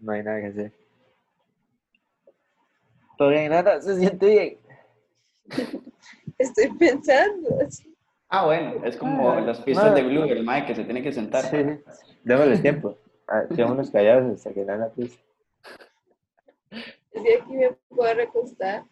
no 0.01 0.13
hay 0.13 0.23
nada 0.23 0.41
que 0.41 0.47
hacer. 0.49 0.73
Todavía 3.19 3.49
nada, 3.49 3.81
se 3.81 3.97
siente 3.99 4.27
bien. 4.27 4.59
Estoy 6.39 6.69
pensando. 6.79 7.59
Ah, 8.29 8.47
bueno, 8.47 8.85
es 8.85 8.97
como 8.97 9.31
Ah, 9.31 9.41
las 9.41 9.61
pistas 9.61 9.87
ah. 9.91 9.95
de 9.95 10.03
Blue, 10.03 10.25
el 10.25 10.45
Mike 10.47 10.67
que 10.67 10.75
se 10.75 10.85
tiene 10.85 11.03
que 11.03 11.13
sentar. 11.13 11.45
Sí, 11.45 11.59
démosle 12.25 12.59
tiempo. 12.59 12.97
Ah, 13.29 13.43
Quedémonos 13.49 13.91
callados 13.91 14.35
hasta 14.35 14.53
que 14.53 14.65
nada 14.65 14.91
pizza. 14.93 15.19
Es 16.71 17.23
que 17.23 17.35
aquí 17.41 17.53
me 17.53 17.73
puedo 17.91 18.13
recostar 18.15 18.85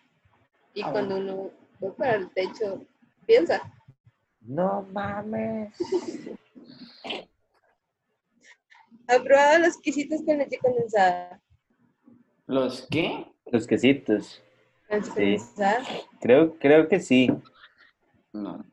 y 0.74 0.82
Ah, 0.82 0.92
cuando 0.92 1.16
uno 1.16 1.50
va 1.82 1.94
para 1.94 2.14
el 2.16 2.30
techo, 2.30 2.84
piensa. 3.26 3.60
No 4.40 4.82
mames. 4.92 5.72
¿Han 9.08 9.24
probado 9.24 9.58
los 9.58 9.76
quesitos 9.78 10.22
con 10.24 10.38
leche 10.38 10.58
condensada? 10.58 11.40
¿Los 12.46 12.86
qué? 12.90 13.26
Los 13.46 13.66
quesitos. 13.66 14.42
Leche 14.88 15.04
Sí. 15.04 15.12
condensada. 15.14 15.82
Creo, 16.20 16.56
creo 16.58 16.88
que 16.88 17.00
sí. 17.00 17.30
No. 18.32 18.64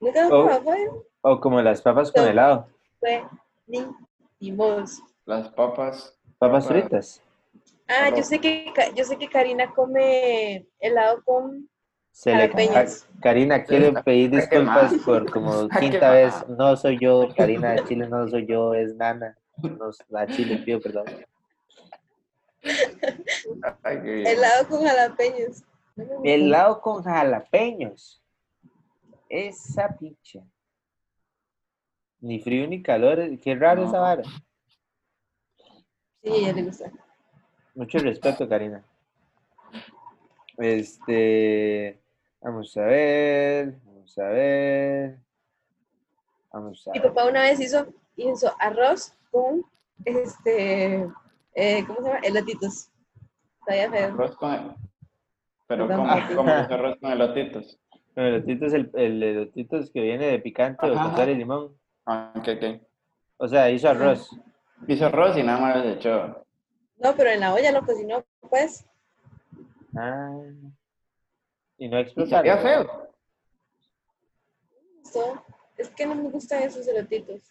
¿Nunca 0.00 0.28
lo 0.28 0.48
han 0.50 0.62
probado? 0.62 1.06
O 1.22 1.40
como 1.40 1.60
las 1.60 1.82
papas 1.82 2.10
con 2.12 2.24
No. 2.24 2.30
helado. 2.30 2.68
Fue 2.98 3.24
ni 3.66 3.86
y 4.38 4.52
mos. 4.52 5.02
Las 5.26 5.48
papas. 5.50 6.16
Papas 6.38 6.66
fritas. 6.66 7.22
Ah, 7.86 8.08
yo 8.16 8.22
sé 8.22 8.38
que 8.40 8.72
yo 8.96 9.04
sé 9.04 9.18
que 9.18 9.28
Karina 9.28 9.70
come 9.74 10.66
helado 10.78 11.22
con 11.24 11.68
Se 12.10 12.34
le. 12.34 12.50
Karina 13.20 13.64
quiere 13.64 13.92
pedir 14.02 14.30
disculpas 14.30 14.94
por 15.04 15.30
como 15.32 15.68
quinta 15.68 16.10
vez. 16.10 16.34
No 16.48 16.76
soy 16.76 16.98
yo, 16.98 17.28
Karina 17.36 17.72
de 17.72 17.84
Chile, 17.84 18.08
no 18.08 18.28
soy 18.28 18.46
yo, 18.46 18.74
es 18.74 18.94
Nana. 18.94 19.36
No, 19.62 19.90
la 20.08 20.26
Chile, 20.26 20.58
pido 20.58 20.80
perdón. 20.80 21.04
Helado 23.84 24.68
con 24.68 24.84
jalapeños. 24.84 25.64
Helado 26.24 26.80
con 26.80 27.02
jalapeños. 27.02 28.22
Esa 29.28 29.96
picha. 29.96 30.40
Ni 32.20 32.40
frío 32.40 32.66
ni 32.66 32.82
calor. 32.82 33.38
Qué 33.38 33.54
raro 33.54 33.84
esa 33.84 34.00
vara. 34.00 34.22
Sí, 36.22 36.30
a 36.30 36.34
ella 36.34 36.52
le 36.52 36.62
gusta. 36.64 36.90
Mucho 37.74 37.98
respeto, 37.98 38.48
Karina. 38.48 38.84
Este. 40.60 42.00
Vamos 42.40 42.76
a 42.76 42.82
ver. 42.82 43.78
Vamos 43.84 44.18
a 44.18 44.24
ver. 44.28 45.18
Vamos 46.52 46.86
a 46.86 46.92
Mi 46.92 46.98
ver. 46.98 47.08
papá 47.08 47.26
una 47.28 47.42
vez 47.42 47.60
hizo, 47.60 47.86
hizo 48.16 48.52
arroz 48.58 49.14
con 49.30 49.64
este, 50.04 51.08
eh, 51.54 51.84
¿cómo 51.86 52.00
se 52.00 52.08
llama? 52.08 52.20
Elotitos. 52.22 52.90
Sabía 53.66 53.90
feo. 53.90 54.08
Arroz 54.08 54.36
con 54.36 54.52
el... 54.52 54.74
Pero 55.66 55.86
¿cómo, 55.86 56.08
cómo 56.34 56.50
es 56.50 56.70
arroz 56.70 56.96
con 57.00 57.12
elotitos? 57.12 57.78
El 58.16 58.24
elotito 58.26 58.66
es 58.66 58.72
el, 58.72 58.90
el 58.94 59.22
elotito 59.22 59.76
es 59.76 59.90
que 59.90 60.00
viene 60.00 60.26
de 60.26 60.38
picante 60.40 60.90
o 60.90 60.94
con 60.94 61.16
sal 61.16 61.30
y 61.30 61.36
limón. 61.36 61.78
Ah, 62.06 62.32
ok, 62.34 62.48
ok. 62.56 62.82
O 63.36 63.46
sea, 63.46 63.70
hizo 63.70 63.88
arroz. 63.88 64.28
Hizo 64.88 65.06
arroz 65.06 65.36
y 65.36 65.42
nada 65.44 65.60
más 65.60 65.84
le 65.84 65.92
echó. 65.92 66.44
No, 66.98 67.14
pero 67.16 67.30
en 67.30 67.40
la 67.40 67.54
olla 67.54 67.70
lo 67.70 67.86
cocinó, 67.86 68.24
pues. 68.50 68.84
Ah. 69.96 70.36
Y 71.78 71.88
no 71.88 71.98
Y 71.98 72.02
explotar. 72.02 72.30
sabía 72.30 72.58
feo. 72.58 73.08
So, 75.04 75.42
Es 75.76 75.88
que 75.90 76.06
no 76.06 76.14
me 76.14 76.28
gustan 76.28 76.62
esos 76.62 76.86
elotitos. 76.86 77.42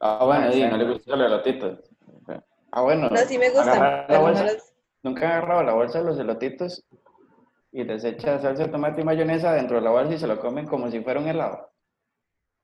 Ah, 0.00 0.24
bueno, 0.24 0.50
sí, 0.52 0.62
no 0.64 0.76
le 0.76 0.92
gustan 0.92 1.18
los 1.18 1.26
elotitos. 1.28 1.78
Ah, 2.72 2.82
bueno. 2.82 3.08
No, 3.08 3.16
sí 3.18 3.38
me 3.38 3.50
gustan, 3.50 4.04
pero 4.08 4.18
no 4.18 4.26
bolsa. 4.26 4.44
los... 4.44 4.72
Nunca 5.04 5.22
he 5.22 5.26
agarrado 5.26 5.62
la 5.62 5.74
bolsa 5.74 5.98
de 6.00 6.04
los 6.04 6.18
elotitos 6.18 6.84
y 7.70 7.84
les 7.84 8.04
echa 8.04 8.38
salsa 8.40 8.64
de 8.64 8.68
tomate 8.68 9.00
y 9.00 9.04
mayonesa 9.04 9.52
dentro 9.52 9.76
de 9.76 9.82
la 9.82 9.90
bolsa 9.90 10.14
y 10.14 10.18
se 10.18 10.26
lo 10.26 10.40
comen 10.40 10.66
como 10.66 10.90
si 10.90 11.00
fuera 11.00 11.20
un 11.20 11.28
helado. 11.28 11.70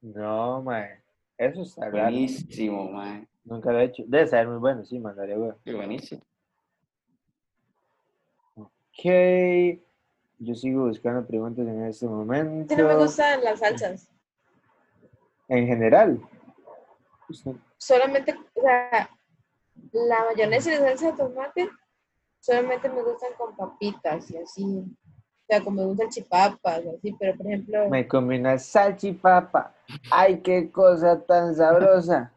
No, 0.00 0.62
mae. 0.62 1.02
Eso 1.36 1.62
está. 1.62 1.90
Buenísimo, 1.90 2.90
man. 2.90 3.28
Nunca 3.44 3.72
lo 3.72 3.78
he 3.80 3.84
hecho. 3.84 4.02
Debe 4.06 4.26
ser 4.26 4.48
muy 4.48 4.58
bueno, 4.58 4.84
sí, 4.84 4.98
mandaría 4.98 5.38
huevo. 5.38 5.58
Qué 5.64 5.74
buenísimo. 5.74 6.22
Ok. 8.98 9.80
Yo 10.40 10.54
sigo 10.54 10.86
buscando 10.86 11.26
preguntas 11.26 11.66
en 11.66 11.84
este 11.84 12.06
momento. 12.06 12.74
Sí, 12.74 12.80
no 12.80 12.88
me 12.88 12.96
gustan 12.96 13.42
las 13.44 13.58
salsas. 13.60 14.08
En 15.48 15.66
general. 15.66 16.20
Solamente, 17.76 18.34
o 18.54 18.60
sea, 18.60 19.10
la 19.92 20.24
mayonesa 20.24 20.72
y 20.72 20.78
la 20.78 20.88
salsa 20.96 21.10
de 21.12 21.16
tomate 21.16 21.68
solamente 22.40 22.88
me 22.88 23.02
gustan 23.02 23.30
con 23.36 23.56
papitas 23.56 24.30
y 24.30 24.36
así. 24.36 24.64
O 24.64 25.46
sea, 25.48 25.62
como 25.62 25.80
me 25.82 25.86
gustan 25.86 26.08
chipapas 26.10 26.82
así, 26.86 27.14
pero 27.18 27.36
por 27.36 27.46
ejemplo, 27.46 27.88
Me 27.88 28.06
comí 28.06 28.38
una 28.38 28.58
salchipapa. 28.58 29.74
Ay, 30.10 30.40
qué 30.40 30.70
cosa 30.70 31.20
tan 31.24 31.54
sabrosa. 31.54 32.32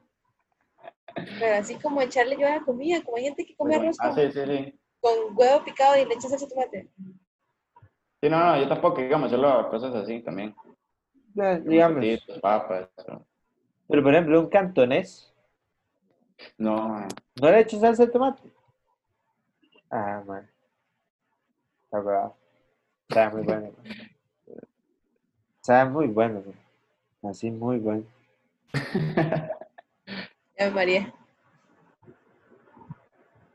pero 1.39 1.55
así 1.55 1.75
como 1.75 2.01
echarle 2.01 2.37
yo 2.37 2.47
a 2.47 2.51
la 2.57 2.61
comida, 2.61 3.01
como 3.03 3.17
hay 3.17 3.23
gente 3.25 3.45
que 3.45 3.55
come 3.55 3.75
arroz 3.75 3.97
Ah, 3.99 4.09
con, 4.09 4.15
sí, 4.15 4.31
sí, 4.31 4.45
sí. 4.45 4.79
Con 5.01 5.35
huevo 5.35 5.63
picado 5.65 5.97
y 5.97 6.05
le 6.05 6.13
echa 6.13 6.29
salsa 6.29 6.45
de 6.45 6.51
tomate. 6.51 6.89
Sí, 8.21 8.29
no, 8.29 8.37
no, 8.39 8.57
yo 8.57 8.67
tampoco, 8.67 9.01
digamos, 9.01 9.31
solo 9.31 9.69
cosas 9.69 9.95
así 9.95 10.21
también. 10.21 10.55
Eh, 11.35 11.61
Digamos. 11.65 12.05
Papas. 12.41 12.87
Pero 13.87 14.03
por 14.03 14.13
ejemplo, 14.13 14.39
un 14.39 14.47
cantonés. 14.47 15.33
No, 16.57 16.89
man. 16.89 17.07
¿No 17.41 17.49
le 17.49 17.57
he 17.57 17.61
hecho 17.61 17.79
salsa 17.79 18.05
de 18.05 18.11
tomate? 18.11 18.41
Ah, 19.89 20.23
man. 20.25 20.49
Está 21.83 21.99
bravo. 21.99 22.37
Está 23.09 23.29
muy 23.31 23.41
bueno. 23.41 23.61
man. 23.61 24.09
Sabe 25.61 25.89
muy 25.89 26.07
bueno. 26.07 26.43
man. 26.45 27.31
Así 27.31 27.51
muy 27.51 27.79
bueno. 27.79 28.03
Ya 30.57 30.67
me 30.67 30.71
mareé. 30.71 31.13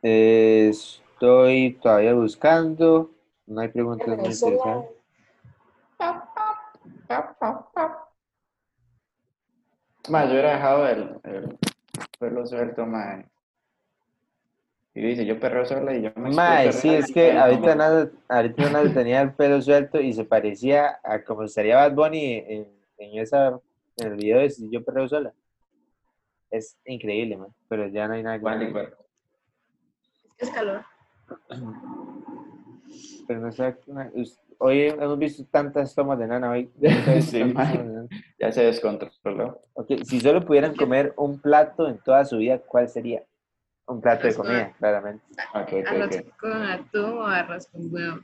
Eh, 0.03 0.73
estoy 1.17 1.79
todavía 1.83 2.13
buscando. 2.13 3.11
No 3.47 3.63
hay 3.63 3.69
preguntas 3.69 4.07
muy 4.07 4.17
interesantes. 4.17 4.91
Más, 10.09 10.27
yo 10.27 10.33
hubiera 10.33 10.53
dejado 10.53 10.87
el, 10.89 11.21
el 11.25 11.59
pelo 12.19 12.47
suelto, 12.47 12.85
man. 12.87 13.29
Y 14.95 15.01
dice, 15.01 15.27
yo 15.27 15.41
perreo 15.41 15.65
sola 15.65 15.95
y 15.95 16.03
yo 16.03 16.11
me 16.17 16.31
Mae, 16.31 16.73
sí, 16.73 16.95
es 16.95 17.13
que 17.13 17.33
ahorita 17.33 17.75
nada, 17.75 18.11
ahorita 18.29 18.71
nada 18.71 18.93
tenía 18.93 19.21
el 19.23 19.33
pelo 19.33 19.61
suelto 19.61 20.01
y 20.01 20.13
se 20.13 20.25
parecía 20.25 21.01
a 21.03 21.23
como 21.23 21.45
estaría 21.45 21.77
Bad 21.77 21.95
Bunny 21.95 22.45
en, 22.47 22.69
en 22.99 23.19
esa, 23.19 23.59
en 23.97 24.07
el 24.07 24.17
video 24.17 24.39
de 24.39 24.51
Si 24.51 24.71
Yo 24.71 24.85
Perreo 24.85 25.09
Sola. 25.09 25.33
Es 26.51 26.79
increíble, 26.85 27.37
man, 27.37 27.55
pero 27.69 27.89
ya 27.89 28.07
no 28.07 28.15
hay 28.15 28.23
nada 28.23 28.39
que. 28.39 28.93
Es 30.39 30.51
calor. 30.51 30.85
Pero 33.27 33.41
no 33.41 33.49
us- 34.15 34.39
hoy 34.59 34.83
hemos 34.83 35.19
visto 35.19 35.45
tantas 35.51 35.95
tomas 35.95 36.19
de 36.19 36.27
nana 36.27 36.51
hoy. 36.51 36.71
Sí. 37.23 37.55
Ya 38.39 38.53
se 38.53 38.63
descontroló. 38.65 39.61
Si 40.05 40.21
solo 40.21 40.45
pudieran 40.45 40.75
comer 40.77 41.13
un 41.17 41.39
plato 41.41 41.89
en 41.89 41.99
toda 41.99 42.25
su 42.25 42.39
vida, 42.39 42.59
¿cuál 42.61 42.89
sería? 42.89 43.23
Un 43.87 44.01
plato 44.01 44.27
de 44.27 44.35
con- 44.35 44.47
comida, 44.47 44.73
claramente. 44.79 45.25
Arroz 45.87 46.23
con 46.41 46.63
atún 46.63 47.19
o 47.19 47.27
arroz 47.27 47.67
con 47.69 47.93
huevo. 47.95 48.21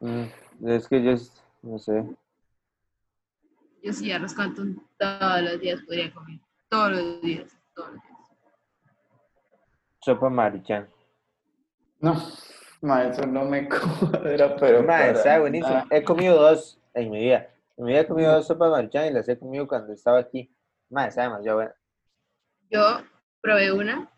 Mm, 0.00 0.24
es 0.68 0.86
que 0.88 1.02
yo, 1.02 1.14
no 1.62 1.78
sé. 1.78 2.04
Yo 3.82 3.92
sí, 3.92 4.12
arroz 4.12 4.34
con 4.34 4.52
atún 4.52 4.82
todos 4.98 5.42
los 5.42 5.60
días 5.60 5.80
podría 5.82 6.12
comer. 6.12 6.40
Todos 6.68 6.90
los 6.92 7.22
días. 7.22 7.56
Todos 7.74 7.92
los 7.94 8.02
días. 8.02 8.07
Sopa 10.08 10.30
maruchan. 10.30 10.88
No, 12.00 12.14
ma, 12.80 13.04
eso 13.04 13.26
no 13.26 13.44
me 13.44 13.68
cuadra, 14.10 14.56
pero. 14.56 14.82
Mae, 14.82 15.08
para 15.08 15.10
está 15.10 15.38
buenísimo. 15.38 15.74
nada. 15.74 15.86
He 15.90 16.02
comido 16.02 16.40
dos 16.40 16.80
en 16.94 17.10
mi 17.10 17.18
vida. 17.20 17.50
En 17.76 17.84
mi 17.84 17.90
vida 17.92 18.00
he 18.00 18.06
comido 18.06 18.32
dos 18.32 18.46
sopas 18.46 18.70
maruchan 18.70 19.04
y 19.06 19.10
las 19.10 19.28
he 19.28 19.38
comido 19.38 19.68
cuando 19.68 19.92
estaba 19.92 20.18
aquí. 20.18 20.50
Mae, 20.88 21.08
está 21.08 21.24
demasiado 21.24 21.58
buena. 21.58 21.74
Yo 22.70 23.02
probé 23.42 23.70
una 23.70 24.10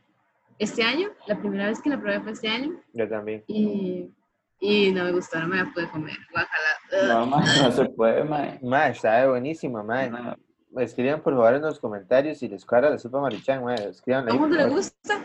este 0.61 0.84
año. 0.84 1.09
La 1.26 1.36
primera 1.36 1.66
vez 1.66 1.82
que 1.82 1.91
la 1.91 2.01
probé 2.01 2.20
fue 2.20 2.30
este 2.30 2.47
año. 2.49 2.80
Yo 2.93 3.09
también. 3.09 3.43
Y, 3.49 4.14
y 4.61 4.93
no 4.93 5.03
me 5.07 5.11
gustó, 5.11 5.41
no 5.41 5.49
me 5.49 5.57
la 5.57 5.72
pude 5.74 5.91
comer. 5.91 6.16
Guácala. 6.30 7.14
No, 7.14 7.26
ma, 7.26 7.45
no 7.62 7.72
se 7.72 7.84
puede, 7.86 8.22
ma. 8.22 8.59
Mae, 8.62 8.93
está 8.93 9.26
buenísima, 9.26 9.82
mae. 9.82 10.09
No, 10.09 10.36
Escriban 10.76 11.20
por 11.20 11.32
favor 11.34 11.55
en 11.55 11.62
los 11.62 11.80
comentarios 11.80 12.38
si 12.38 12.49
les 12.49 12.64
cuadra 12.64 12.91
la 12.91 12.99
sopa 12.99 13.20
maruchan, 13.20 13.64
mae. 13.64 13.88
Escriban 13.88 14.28
ahí. 14.28 14.36
¿A 14.36 14.38
mundo 14.38 14.57
por 14.57 14.66
le 14.68 14.72
gusta? 14.72 15.19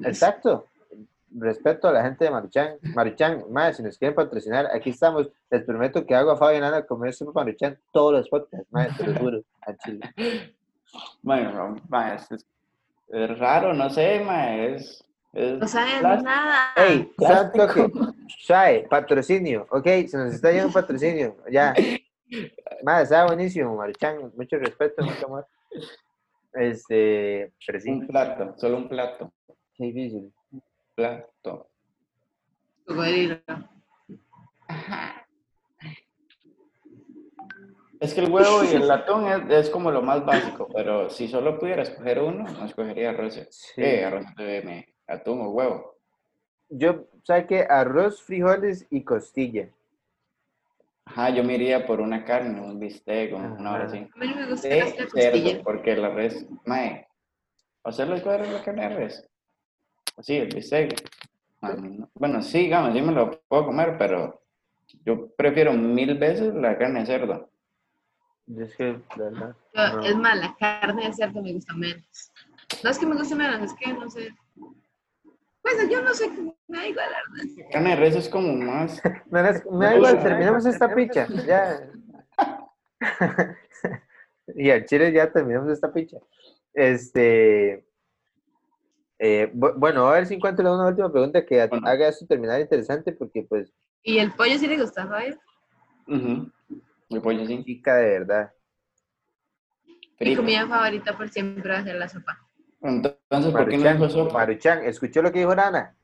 Exacto. 0.00 0.66
Respeto 1.36 1.88
a 1.88 1.92
la 1.92 2.02
gente 2.02 2.24
de 2.24 2.30
Maruchan. 2.30 2.76
Maruchan, 2.94 3.44
mae, 3.50 3.74
si 3.74 3.82
nos 3.82 3.98
quieren 3.98 4.14
patrocinar, 4.14 4.68
aquí 4.72 4.90
estamos. 4.90 5.28
Les 5.50 5.64
prometo 5.64 6.06
que 6.06 6.14
hago 6.14 6.30
a 6.30 6.36
Fabián 6.36 6.62
Ana 6.62 6.86
comer 6.86 7.12
sopa 7.12 7.32
maruchan 7.40 7.76
todos 7.92 8.12
los 8.12 8.28
podcasts, 8.28 8.66
mae, 8.70 8.88
te 8.96 9.06
lo 9.06 9.18
juro. 9.18 9.42
A 9.62 9.74
Chile. 9.76 10.00
es, 13.08 13.38
raro, 13.38 13.74
no 13.74 13.90
sé, 13.90 14.20
ma, 14.20 14.54
es. 14.54 15.04
es 15.32 15.58
No 15.58 15.66
saben 15.66 15.98
plástico. 16.00 16.30
nada. 16.30 16.72
Ey. 16.76 17.12
¿sabes 17.18 17.52
toque? 17.52 17.90
Shae, 18.26 18.86
patrocinio, 18.88 19.66
ok, 19.70 19.86
se 20.06 20.16
nos 20.16 20.34
está 20.34 20.52
yendo 20.52 20.68
un 20.68 20.72
patrocinio, 20.72 21.36
ya. 21.50 21.74
Madre, 22.84 23.02
está 23.04 23.26
buenísimo, 23.26 23.76
Maruchan, 23.76 24.32
mucho 24.36 24.56
respeto, 24.58 25.04
mucho 25.04 25.26
amor. 25.26 25.46
Este, 26.52 27.52
pero 27.66 27.80
sí, 27.80 27.90
Un 27.90 28.06
plato, 28.06 28.54
solo 28.56 28.76
un 28.76 28.88
plato. 28.88 29.32
Qué 29.76 29.84
difícil. 29.84 30.32
Plato. 30.94 31.68
Cocodrilo. 32.86 33.38
Es 38.00 38.12
que 38.12 38.20
el 38.20 38.30
huevo 38.30 38.64
y 38.64 38.68
el 38.74 38.90
atún 38.90 39.26
es, 39.28 39.66
es 39.66 39.70
como 39.70 39.90
lo 39.90 40.02
más 40.02 40.24
básico, 40.26 40.68
pero 40.74 41.08
si 41.08 41.28
solo 41.28 41.58
pudiera 41.58 41.82
escoger 41.82 42.20
uno, 42.20 42.44
no 42.44 42.64
escogería 42.66 43.10
arroz. 43.10 43.34
Sí. 43.50 43.80
Eh, 43.82 44.04
arroz, 44.04 44.26
eh, 44.38 44.62
me- 44.64 44.94
atún 45.06 45.40
o 45.40 45.50
huevo. 45.50 45.96
Yo, 46.68 47.06
¿sabes 47.22 47.46
qué? 47.46 47.66
Arroz, 47.68 48.22
frijoles 48.22 48.86
y 48.90 49.04
costilla. 49.04 49.68
Ajá, 51.06 51.30
yo 51.30 51.44
me 51.44 51.54
iría 51.54 51.86
por 51.86 52.00
una 52.00 52.24
carne, 52.24 52.60
un 52.60 52.78
bistec, 52.78 53.32
un- 53.34 53.52
una 53.52 53.72
hora 53.72 53.84
Ajá. 53.84 53.92
así. 53.94 53.98
A 54.14 54.18
mí 54.18 54.26
no 54.28 54.36
me 54.36 54.46
gusta 54.50 54.68
De 54.68 55.08
cerdo, 55.14 55.62
porque 55.62 55.96
la 55.96 56.08
res, 56.10 56.46
mae, 56.64 57.06
¿a 57.84 57.90
usted 57.90 58.08
les 58.08 58.22
cuadra 58.22 58.50
la 58.50 58.62
carne 58.62 58.88
de 58.88 58.94
res? 58.96 59.30
Sí, 60.20 60.36
el 60.36 60.48
bistec. 60.54 61.10
Bueno, 62.14 62.42
sí, 62.42 62.58
digamos, 62.58 62.94
sí 62.94 63.02
me 63.02 63.12
lo 63.12 63.40
puedo 63.48 63.66
comer, 63.66 63.96
pero 63.98 64.42
yo 65.04 65.28
prefiero 65.34 65.72
mil 65.72 66.18
veces 66.18 66.54
la 66.54 66.76
carne 66.76 67.00
de 67.00 67.06
cerdo. 67.06 67.50
Yo 68.46 68.64
es 68.64 68.76
que, 68.76 68.96
verdad, 69.16 69.56
Yo- 69.74 69.96
no. 69.96 70.04
Es 70.04 70.16
más, 70.16 70.36
la 70.38 70.54
carne 70.58 71.06
de 71.06 71.12
cerdo 71.14 71.42
me 71.42 71.52
gusta 71.52 71.74
menos. 71.74 72.32
No 72.82 72.90
es 72.90 72.98
que 72.98 73.06
me 73.06 73.14
guste 73.16 73.34
menos, 73.34 73.62
es 73.62 73.74
que 73.74 73.92
no 73.92 74.10
sé. 74.10 74.34
Pues 75.62 75.88
yo 75.90 76.02
no 76.02 76.12
sé, 76.12 76.28
me 76.68 76.78
da 76.78 76.86
igual, 76.86 77.06
la 77.10 77.18
verdad. 77.30 77.54
La 77.56 77.70
carne 77.70 77.90
de 77.90 77.96
res 77.96 78.16
es 78.16 78.28
como 78.28 78.52
más... 78.52 79.00
Me 79.30 79.42
da 79.86 79.96
igual, 79.96 80.22
terminamos 80.22 80.66
esta 80.66 80.94
picha, 80.94 81.26
ya. 81.46 81.90
y 84.54 84.70
al 84.70 84.84
chile 84.84 85.12
ya 85.12 85.32
terminamos 85.32 85.70
esta 85.70 85.92
picha. 85.92 86.18
Este, 86.74 87.86
eh, 89.18 89.50
bu- 89.54 89.74
bueno, 89.76 90.06
a 90.08 90.14
ver 90.14 90.26
si 90.26 90.34
encuentro 90.34 90.72
una 90.74 90.88
última 90.88 91.10
pregunta 91.10 91.44
que 91.44 91.66
Bueno. 91.66 91.86
haga 91.86 92.08
esto 92.08 92.26
terminar 92.26 92.60
interesante, 92.60 93.12
porque 93.12 93.42
pues 93.48 93.72
Y 94.02 94.18
el 94.18 94.32
pollo 94.32 94.58
sí 94.58 94.66
le 94.66 94.80
gusta, 94.80 95.06
¿sabes? 95.08 95.36
Ujú. 96.06 96.50
El 97.10 97.22
pollo 97.22 97.46
sí. 97.46 97.58
pica 97.58 97.96
de 97.96 98.18
verdad. 98.18 98.52
Mi 100.20 100.36
comida 100.36 100.66
favorita 100.66 101.16
por 101.16 101.28
siempre 101.28 101.70
va 101.70 101.78
a 101.78 101.84
ser 101.84 101.96
la 101.96 102.08
sopa. 102.08 102.38
Entonces, 102.80 103.52
¿por 103.52 103.68
qué 103.68 103.76
no 103.78 103.84
Maruchan, 103.84 103.96
dijo 103.98 104.08
sopa? 104.10 104.34
Maruchan, 104.34 104.84
¿escuchó 104.84 105.22
lo 105.22 105.32
que 105.32 105.40
dijo 105.40 105.54
Nana? 105.54 105.96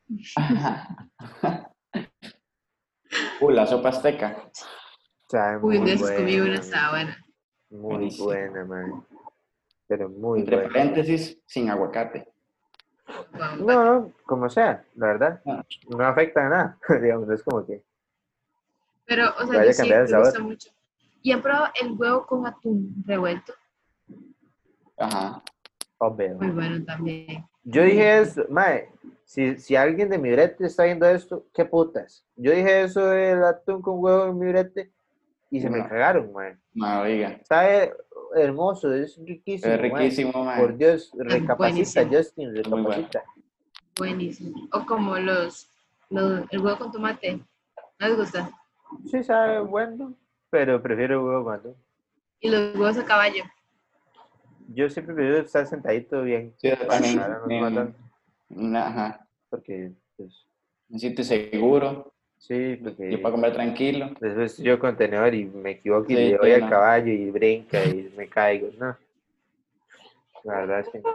Uh, 3.41 3.51
la 3.51 3.67
sopa 3.67 3.89
azteca. 3.91 4.51
Uy, 5.63 5.79
muy 5.79 5.97
comí 5.97 6.41
buena, 6.41 6.45
una, 6.45 6.55
estaba 6.61 6.91
buena. 6.91 7.25
Muy 7.71 7.81
Buenísimo. 7.81 8.25
buena, 8.27 8.65
man. 8.65 9.07
Pero 9.87 10.09
muy 10.09 10.41
Entre 10.41 10.57
buena. 10.57 10.73
paréntesis, 10.73 11.39
sin 11.47 11.71
aguacate. 11.71 12.30
No, 13.33 13.85
no, 13.85 14.13
como 14.25 14.49
sea, 14.51 14.85
la 14.97 15.07
verdad. 15.07 15.41
Ah. 15.47 15.65
No 15.89 16.05
afecta 16.05 16.47
a 16.47 16.49
nada. 16.49 16.79
Digamos, 17.01 17.29
no 17.29 17.35
es 17.35 17.43
como 17.43 17.65
que. 17.65 17.83
Pero, 19.07 19.27
o 19.39 19.47
sea, 19.47 19.65
yo 19.65 19.73
sí, 19.73 19.89
me 19.89 20.19
gusta 20.19 20.39
mucho. 20.41 20.71
¿Y 21.23 21.33
han 21.33 21.43
probado 21.43 21.69
el 21.81 21.93
huevo 21.93 22.27
con 22.27 22.47
atún 22.47 22.95
revuelto? 23.07 23.53
Ajá. 24.97 25.43
Obvio. 25.99 26.35
Muy 26.37 26.49
bueno 26.51 26.85
también. 26.85 27.47
Yo 27.63 27.83
dije 27.83 28.21
eso, 28.21 28.45
mae, 28.49 28.89
si, 29.25 29.59
si 29.59 29.77
alguien 29.77 30.09
de 30.09 30.19
mi 30.19 30.31
brete 30.31 30.65
está 30.65 30.85
viendo 30.85 31.07
esto, 31.07 31.47
qué 31.53 31.65
putas. 31.65 32.25
Yo 32.37 32.53
dije 32.53 32.83
eso 32.83 33.07
del 33.07 33.45
atún 33.45 33.83
con 33.83 34.03
huevo 34.03 34.27
en 34.27 34.39
mi 34.39 34.49
brete 34.49 34.91
y 35.51 35.61
se 35.61 35.69
me 35.69 35.79
No. 35.79 35.89
cagaron, 35.89 36.33
mae. 36.33 36.57
Ma, 36.73 37.03
oiga. 37.03 37.39
Sabe 37.45 37.95
hermoso, 38.35 38.93
es 38.95 39.19
riquísimo. 39.25 39.73
Es. 39.73 40.61
Por 40.61 40.77
Dios, 40.77 41.11
recapacita, 41.17 41.55
buenísimo. 41.57 42.11
Justin, 42.11 42.53
bueno. 42.53 42.89
recapacita. 42.89 43.25
Buenísimo. 43.97 44.69
O 44.73 44.87
como 44.87 45.19
los, 45.19 45.69
los 46.11 46.45
el 46.51 46.61
huevo 46.61 46.79
con 46.79 46.93
tomate. 46.93 47.41
¿No 47.99 48.09
les 48.09 48.17
gusta? 48.17 48.51
Sí, 49.11 49.23
sabe 49.23 49.61
bueno, 49.61 50.15
pero 50.51 50.83
prefiero 50.83 51.25
huevo 51.25 51.45
con 51.45 51.55
atún. 51.55 51.77
Y 52.41 52.51
los 52.51 52.75
huevos 52.75 52.99
a 52.99 53.05
caballo. 53.05 53.45
Yo 54.69 54.89
siempre 54.89 55.15
prefiero 55.15 55.39
estar 55.39 55.67
sentadito 55.67 56.23
bien. 56.23 56.55
Sí, 56.59 56.71
también. 56.89 57.95
Me 58.49 58.79
ajá. 58.79 59.27
porque, 59.49 59.93
pues, 60.17 60.47
Un 60.89 60.99
sitio 60.99 61.25
seguro. 61.25 62.13
Sí, 62.41 62.77
porque 62.83 63.11
Yo 63.13 63.23
para 63.23 63.33
comer 63.33 63.53
tranquilo. 63.53 64.11
después 64.21 64.59
yo 64.59 64.79
con 64.81 64.97
tenedor 64.97 65.33
y 65.35 65.45
me 65.45 65.71
equivoco 65.73 66.11
y 66.11 66.17
Sí, 66.17 66.31
le 66.31 66.37
doy 66.37 66.53
al 66.53 66.63
no. 66.63 66.71
caballo 66.71 67.13
y 67.13 67.31
brinca 67.31 67.85
y 67.87 68.13
me 68.17 68.27
caigo, 68.29 68.71
no. 68.79 68.97
La 70.45 70.61
verdad 70.61 70.81
es 70.81 70.89
que 70.89 70.99
no. 71.01 71.15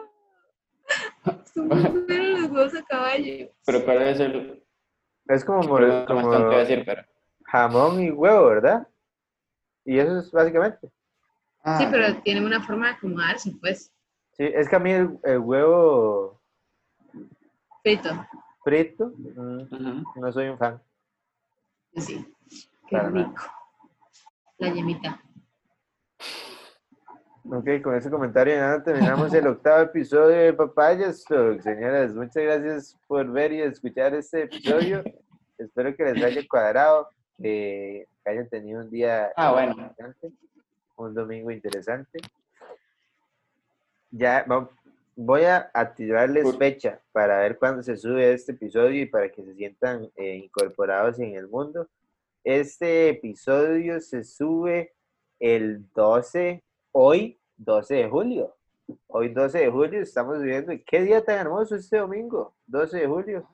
Son 1.53 1.67
muy 1.67 1.81
buenos 2.05 2.39
los 2.41 2.51
huevos 2.51 2.75
a 2.75 2.83
caballo. 2.83 3.49
Pero 3.65 3.83
cuál 3.85 4.01
es 4.03 4.19
el. 4.19 4.63
es 5.27 5.43
como, 5.43 5.61
Pero 5.61 5.69
mor- 5.73 5.81
no 5.81 5.87
más 5.87 6.05
como 6.07 6.29
tengo 6.37 6.49
que 6.51 6.57
decir, 6.57 6.83
pero. 6.85 7.01
jamón 7.45 8.01
y 8.03 8.11
huevo, 8.11 8.45
¿verdad? 8.47 8.87
Y 9.83 9.97
eso 9.99 10.19
es 10.19 10.31
básicamente. 10.31 10.89
Ah, 11.63 11.77
Sí, 11.79 11.87
pero 11.91 12.15
tienen 12.21 12.45
una 12.45 12.61
forma 12.61 12.87
de 12.89 12.93
acomodarse, 12.93 13.51
pues. 13.59 13.91
Sí, 14.33 14.43
es 14.43 14.69
que 14.69 14.75
a 14.75 14.79
mí 14.79 14.91
el, 14.91 15.17
el 15.23 15.39
huevo 15.39 16.39
Frito. 17.81 18.09
frito, 18.63 19.11
mm, 19.17 20.03
no 20.19 20.31
soy 20.31 20.49
un 20.49 20.57
fan. 20.57 20.81
Sí. 21.97 22.25
Qué 22.87 22.97
Para 22.97 23.09
nada. 23.09 23.27
rico. 23.29 23.43
La 24.57 24.69
yemita. 24.73 25.21
Ok, 27.47 27.67
con 27.83 27.95
ese 27.95 28.09
comentario 28.09 28.55
ya 28.55 28.81
terminamos 28.83 29.31
el 29.33 29.45
octavo 29.47 29.81
episodio 29.83 30.35
de 30.37 30.53
Papayas 30.53 31.23
Talk. 31.25 31.61
Señoras, 31.61 32.13
muchas 32.13 32.43
gracias 32.43 32.97
por 33.07 33.29
ver 33.31 33.51
y 33.53 33.61
escuchar 33.61 34.15
este 34.15 34.43
episodio. 34.43 35.03
Espero 35.57 35.95
que 35.95 36.03
les 36.05 36.23
haya 36.23 36.41
cuadrado, 36.49 37.09
que 37.37 38.07
hayan 38.25 38.49
tenido 38.49 38.81
un 38.81 38.89
día 38.89 39.31
Ah, 39.35 39.51
bueno. 39.51 39.73
interesante, 39.73 40.31
un 40.95 41.13
domingo 41.13 41.51
interesante. 41.51 42.19
Ya 44.09 44.43
va- 44.49 44.69
voy 45.15 45.43
a 45.43 45.69
activarles 45.73 46.43
Cool. 46.43 46.57
fecha 46.57 46.99
para 47.11 47.39
ver 47.39 47.57
cuándo 47.57 47.81
se 47.83 47.97
sube 47.97 48.33
este 48.33 48.51
episodio 48.51 49.01
y 49.01 49.05
para 49.05 49.29
que 49.29 49.43
se 49.43 49.53
sientan 49.55 50.09
eh, 50.15 50.35
incorporados 50.35 51.19
en 51.19 51.35
el 51.35 51.47
mundo. 51.47 51.87
Este 52.43 53.09
episodio 53.09 53.99
se 54.01 54.23
sube 54.23 54.93
el 55.39 55.85
12, 55.93 56.63
hoy 56.91 57.39
12 57.57 57.95
de 57.95 58.09
julio. 58.09 58.55
Hoy 59.07 59.29
12 59.29 59.57
de 59.59 59.71
julio 59.71 60.01
estamos 60.01 60.39
viviendo. 60.39 60.73
¿Qué 60.85 61.01
día 61.01 61.23
tan 61.23 61.39
hermoso 61.39 61.75
este 61.75 61.97
domingo? 61.97 62.53
12 62.67 62.99
de 62.99 63.07
julio. 63.07 63.47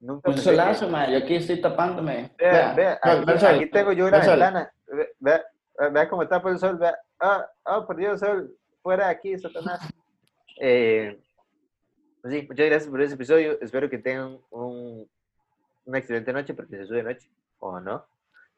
Nunca 0.00 0.28
Un 0.28 0.34
pensé 0.34 0.50
que- 0.50 0.56
solazo, 0.56 0.88
ma. 0.88 1.08
Yo 1.10 1.18
aquí 1.18 1.36
estoy 1.36 1.60
tapándome. 1.60 2.30
Vea, 2.38 2.74
vea, 2.74 3.00
Ve- 3.02 3.10
aquí, 3.10 3.38
sol, 3.40 3.54
aquí 3.54 3.66
tengo 3.70 3.92
yo 3.92 4.04
ve 4.04 4.10
una 4.10 4.18
ventana. 4.18 4.72
Ve- 4.86 5.08
Vea, 5.18 5.44
vea 5.90 6.08
cómo 6.08 6.22
está 6.22 6.42
por 6.42 6.52
el 6.52 6.58
sol. 6.58 6.76
Vea. 6.78 6.96
Ah, 7.18 7.46
ah, 7.64 7.86
por 7.86 7.96
Dios, 7.96 8.20
sol. 8.20 8.54
Fuera 8.82 9.06
de 9.06 9.12
aquí, 9.12 9.38
Satanás. 9.38 9.80
Eh, 10.60 11.18
pues 12.20 12.34
sí, 12.34 12.46
muchas 12.48 12.66
gracias 12.66 12.90
por 12.90 13.00
ese 13.02 13.14
episodio. 13.14 13.60
Espero 13.60 13.88
que 13.88 13.98
tengan 13.98 14.38
un- 14.50 15.08
una 15.86 15.98
excelente 15.98 16.32
noche, 16.32 16.54
porque 16.54 16.76
se 16.78 16.86
sube 16.86 17.02
noche, 17.02 17.30
o 17.60 17.80
no. 17.80 18.06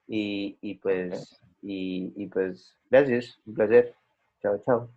Y, 0.08 0.58
y 0.62 0.76
pues, 0.76 1.40
y, 1.62 2.12
y 2.16 2.28
pues, 2.28 2.76
gracias. 2.90 3.38
Un 3.46 3.54
placer. 3.54 3.94
Chao, 4.42 4.58
chao. 4.66 4.90